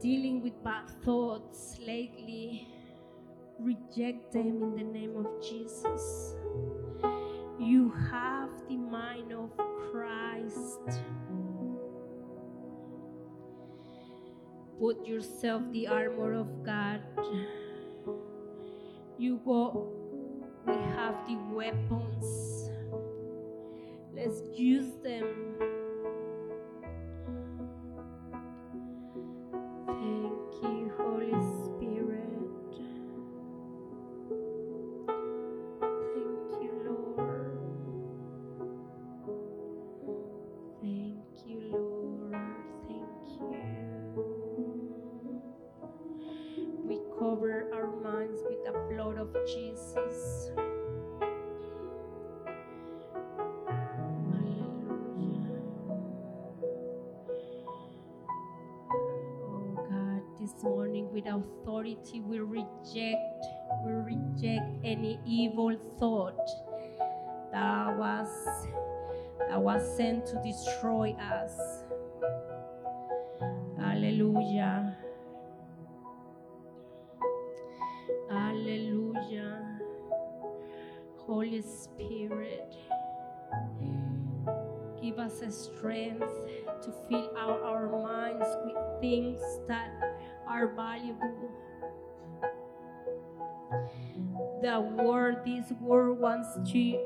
dealing 0.00 0.42
with 0.42 0.62
bad 0.64 0.90
thoughts 1.04 1.78
lately, 1.86 2.68
reject 3.58 4.32
them 4.32 4.62
in 4.62 4.76
the 4.76 4.84
name 4.84 5.16
of 5.16 5.26
Jesus. 5.42 5.91
Yourself 15.06 15.62
the 15.72 15.86
armor 15.86 16.34
of 16.34 16.64
God. 16.64 17.00
You 19.18 19.40
go, 19.44 19.92
we 20.66 20.74
have 20.74 21.14
the 21.26 21.36
weapons. 21.52 22.70
Let's 24.14 24.42
use 24.54 24.94
them. 25.02 25.51
Of 49.22 49.32
Jesus. 49.46 50.50
Oh 59.40 59.86
God, 59.88 60.22
this 60.40 60.52
morning 60.64 61.08
with 61.12 61.26
authority 61.26 62.20
we 62.20 62.40
reject, 62.40 63.46
we 63.86 63.92
reject 63.92 64.66
any 64.82 65.20
evil 65.24 65.76
thought 66.00 66.34
that 67.52 67.96
was 67.96 68.66
that 69.48 69.60
was 69.62 69.96
sent 69.96 70.26
to 70.26 70.42
destroy 70.42 71.12
us. 71.20 71.81
Things 89.02 89.40
that 89.66 89.90
are 90.48 90.68
valuable. 90.68 91.50
The 94.62 94.80
world, 94.80 95.38
this 95.44 95.72
world 95.80 96.20
wants 96.20 96.54
to 96.72 96.98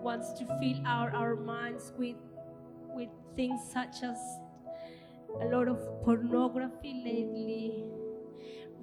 wants 0.00 0.32
to 0.38 0.46
fill 0.46 0.86
out 0.86 1.12
our 1.14 1.34
minds 1.34 1.92
with 1.98 2.16
with 2.94 3.08
things 3.36 3.60
such 3.72 4.02
as 4.02 4.16
a 5.42 5.46
lot 5.46 5.68
of 5.68 5.78
pornography 6.04 7.02
lately, 7.04 7.84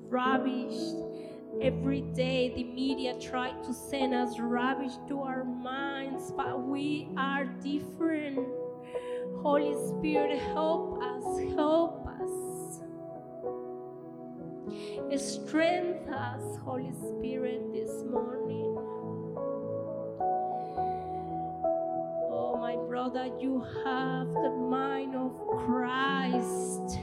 rubbish. 0.10 0.77
Every 1.62 2.01
day, 2.01 2.51
the 2.53 2.65
media 2.65 3.17
try 3.17 3.51
to 3.63 3.73
send 3.73 4.13
us 4.13 4.38
rubbish 4.39 4.91
to 5.08 5.21
our 5.21 5.45
minds, 5.45 6.34
but 6.36 6.62
we 6.62 7.08
are 7.17 7.45
different. 7.45 8.39
Holy 9.41 9.75
Spirit, 9.88 10.38
help 10.39 11.01
us, 11.01 11.39
help 11.55 11.84
Strengthen 15.17 16.13
us, 16.13 16.58
Holy 16.65 16.91
Spirit, 16.91 17.71
this 17.71 18.04
morning. 18.04 18.75
Oh, 22.32 22.58
my 22.60 22.75
brother, 22.75 23.30
you 23.39 23.65
have 23.86 24.28
the 24.28 24.49
mind 24.51 25.15
of 25.15 25.32
Christ. 25.65 26.99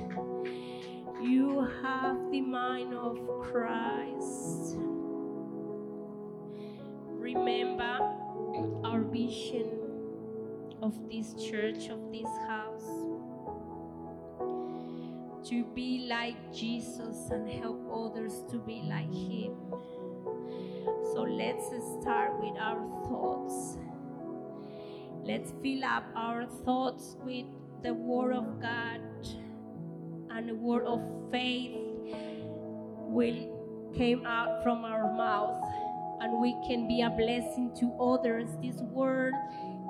You 1.23 1.67
have 1.83 2.31
the 2.31 2.43
mind 2.43 2.93
of 2.93 3.19
Christ. 3.41 4.77
Remember 7.07 7.99
our 8.85 9.01
vision 9.01 9.71
of 10.83 10.95
this 11.09 11.33
church, 11.43 11.89
of 11.89 12.13
this 12.13 12.29
house. 12.47 13.07
To 15.47 15.65
be 15.75 16.07
like 16.09 16.53
Jesus 16.53 17.29
and 17.31 17.49
help 17.49 17.81
others 17.93 18.45
to 18.51 18.59
be 18.59 18.83
like 18.89 19.13
Him. 19.13 19.57
So 21.13 21.23
let's 21.23 21.67
start 22.01 22.41
with 22.41 22.57
our 22.59 22.81
thoughts. 23.09 23.79
Let's 25.25 25.53
fill 25.63 25.85
up 25.85 26.05
our 26.15 26.47
thoughts 26.65 27.17
with 27.25 27.47
the 27.83 27.93
Word 27.93 28.35
of 28.35 28.61
God 28.61 29.01
and 30.37 30.49
the 30.49 30.55
word 30.55 30.85
of 30.85 31.01
faith 31.31 31.77
will 33.07 33.93
came 33.95 34.25
out 34.25 34.63
from 34.63 34.85
our 34.85 35.13
mouth 35.15 35.63
and 36.21 36.41
we 36.41 36.53
can 36.67 36.89
be 36.89 37.03
a 37.03 37.11
blessing 37.11 37.71
to 37.79 37.93
others 38.01 38.49
this 38.63 38.77
word 38.93 39.35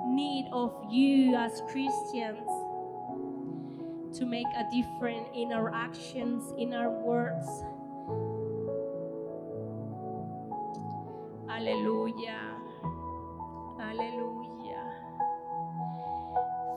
need 0.07 0.45
of 0.51 0.75
you 0.91 1.33
as 1.35 1.61
christians 1.71 2.49
to 4.13 4.25
make 4.25 4.47
a 4.55 4.63
difference 4.71 5.27
in 5.33 5.51
our 5.51 5.73
actions 5.73 6.53
in 6.57 6.73
our 6.73 6.91
words 6.91 7.47
hallelujah 11.47 12.57
hallelujah 13.79 14.43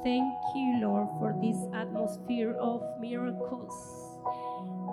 Thank 0.06 0.38
you, 0.54 0.78
Lord, 0.82 1.08
for 1.18 1.34
this 1.42 1.56
atmosphere 1.74 2.54
of 2.60 2.80
miracles. 3.00 3.74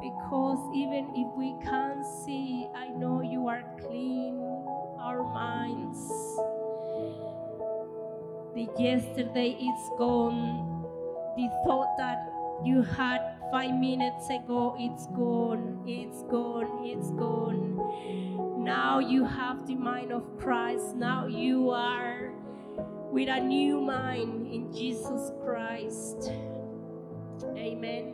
Because 0.01 0.57
even 0.73 1.13
if 1.13 1.29
we 1.37 1.53
can't 1.61 2.03
see, 2.25 2.67
I 2.75 2.87
know 2.87 3.21
you 3.21 3.47
are 3.47 3.61
clean 3.77 4.41
our 4.97 5.21
minds. 5.21 5.99
The 8.55 8.67
yesterday 8.81 9.53
is 9.53 9.89
gone. 9.99 10.81
The 11.37 11.47
thought 11.63 11.93
that 11.99 12.32
you 12.63 12.81
had 12.81 13.19
five 13.51 13.73
minutes 13.73 14.29
ago, 14.29 14.75
it's 14.79 15.07
gone, 15.07 15.83
it's 15.85 16.23
gone, 16.23 16.85
it's 16.85 17.11
gone. 17.11 18.63
Now 18.63 18.99
you 18.99 19.25
have 19.25 19.67
the 19.67 19.75
mind 19.75 20.11
of 20.11 20.23
Christ. 20.39 20.95
Now 20.95 21.27
you 21.27 21.69
are 21.69 22.31
with 23.11 23.29
a 23.29 23.39
new 23.39 23.81
mind 23.81 24.47
in 24.47 24.71
Jesus 24.73 25.31
Christ. 25.43 26.31
Amen. 27.55 28.13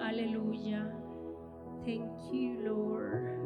Hallelujah. 0.00 0.90
Thank 1.84 2.10
you, 2.32 2.58
Lord. 2.64 3.38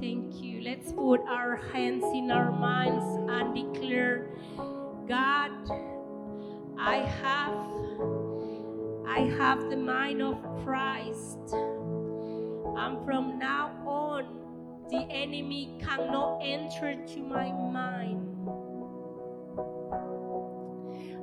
Thank 0.00 0.40
you. 0.40 0.62
Let's 0.62 0.92
put 0.92 1.20
our 1.28 1.56
hands 1.72 2.04
in 2.14 2.30
our 2.30 2.52
minds 2.52 3.04
and 3.30 3.54
declare 3.54 4.30
God, 5.08 5.50
I 6.78 6.96
have 7.22 7.54
I 9.06 9.20
have 9.38 9.70
the 9.70 9.76
mind 9.76 10.20
of 10.20 10.36
Christ. 10.62 11.38
And 12.76 13.04
from 13.06 13.38
now 13.38 13.70
on, 13.86 14.24
the 14.90 15.06
enemy 15.10 15.78
cannot 15.82 16.40
enter 16.42 16.96
to 17.06 17.20
my 17.22 17.50
mind. 17.50 18.22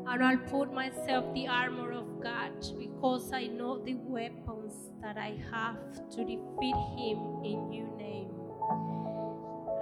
And 0.08 0.24
I'll 0.24 0.38
put 0.50 0.74
myself 0.74 1.32
the 1.34 1.48
armor 1.48 1.92
of 1.92 2.22
God 2.22 2.52
because 2.78 3.32
I 3.32 3.48
know 3.48 3.78
the 3.78 3.96
weapons 3.96 4.92
that 5.02 5.18
I 5.18 5.38
have 5.52 6.10
to 6.12 6.24
defeat 6.24 6.76
him 6.98 7.42
in 7.44 7.72
your 7.72 7.88
name. 7.98 8.32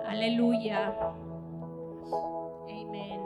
Hallelujah. 0.06 0.94
Amen. 2.70 3.26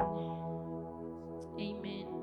Amen. 1.60 2.15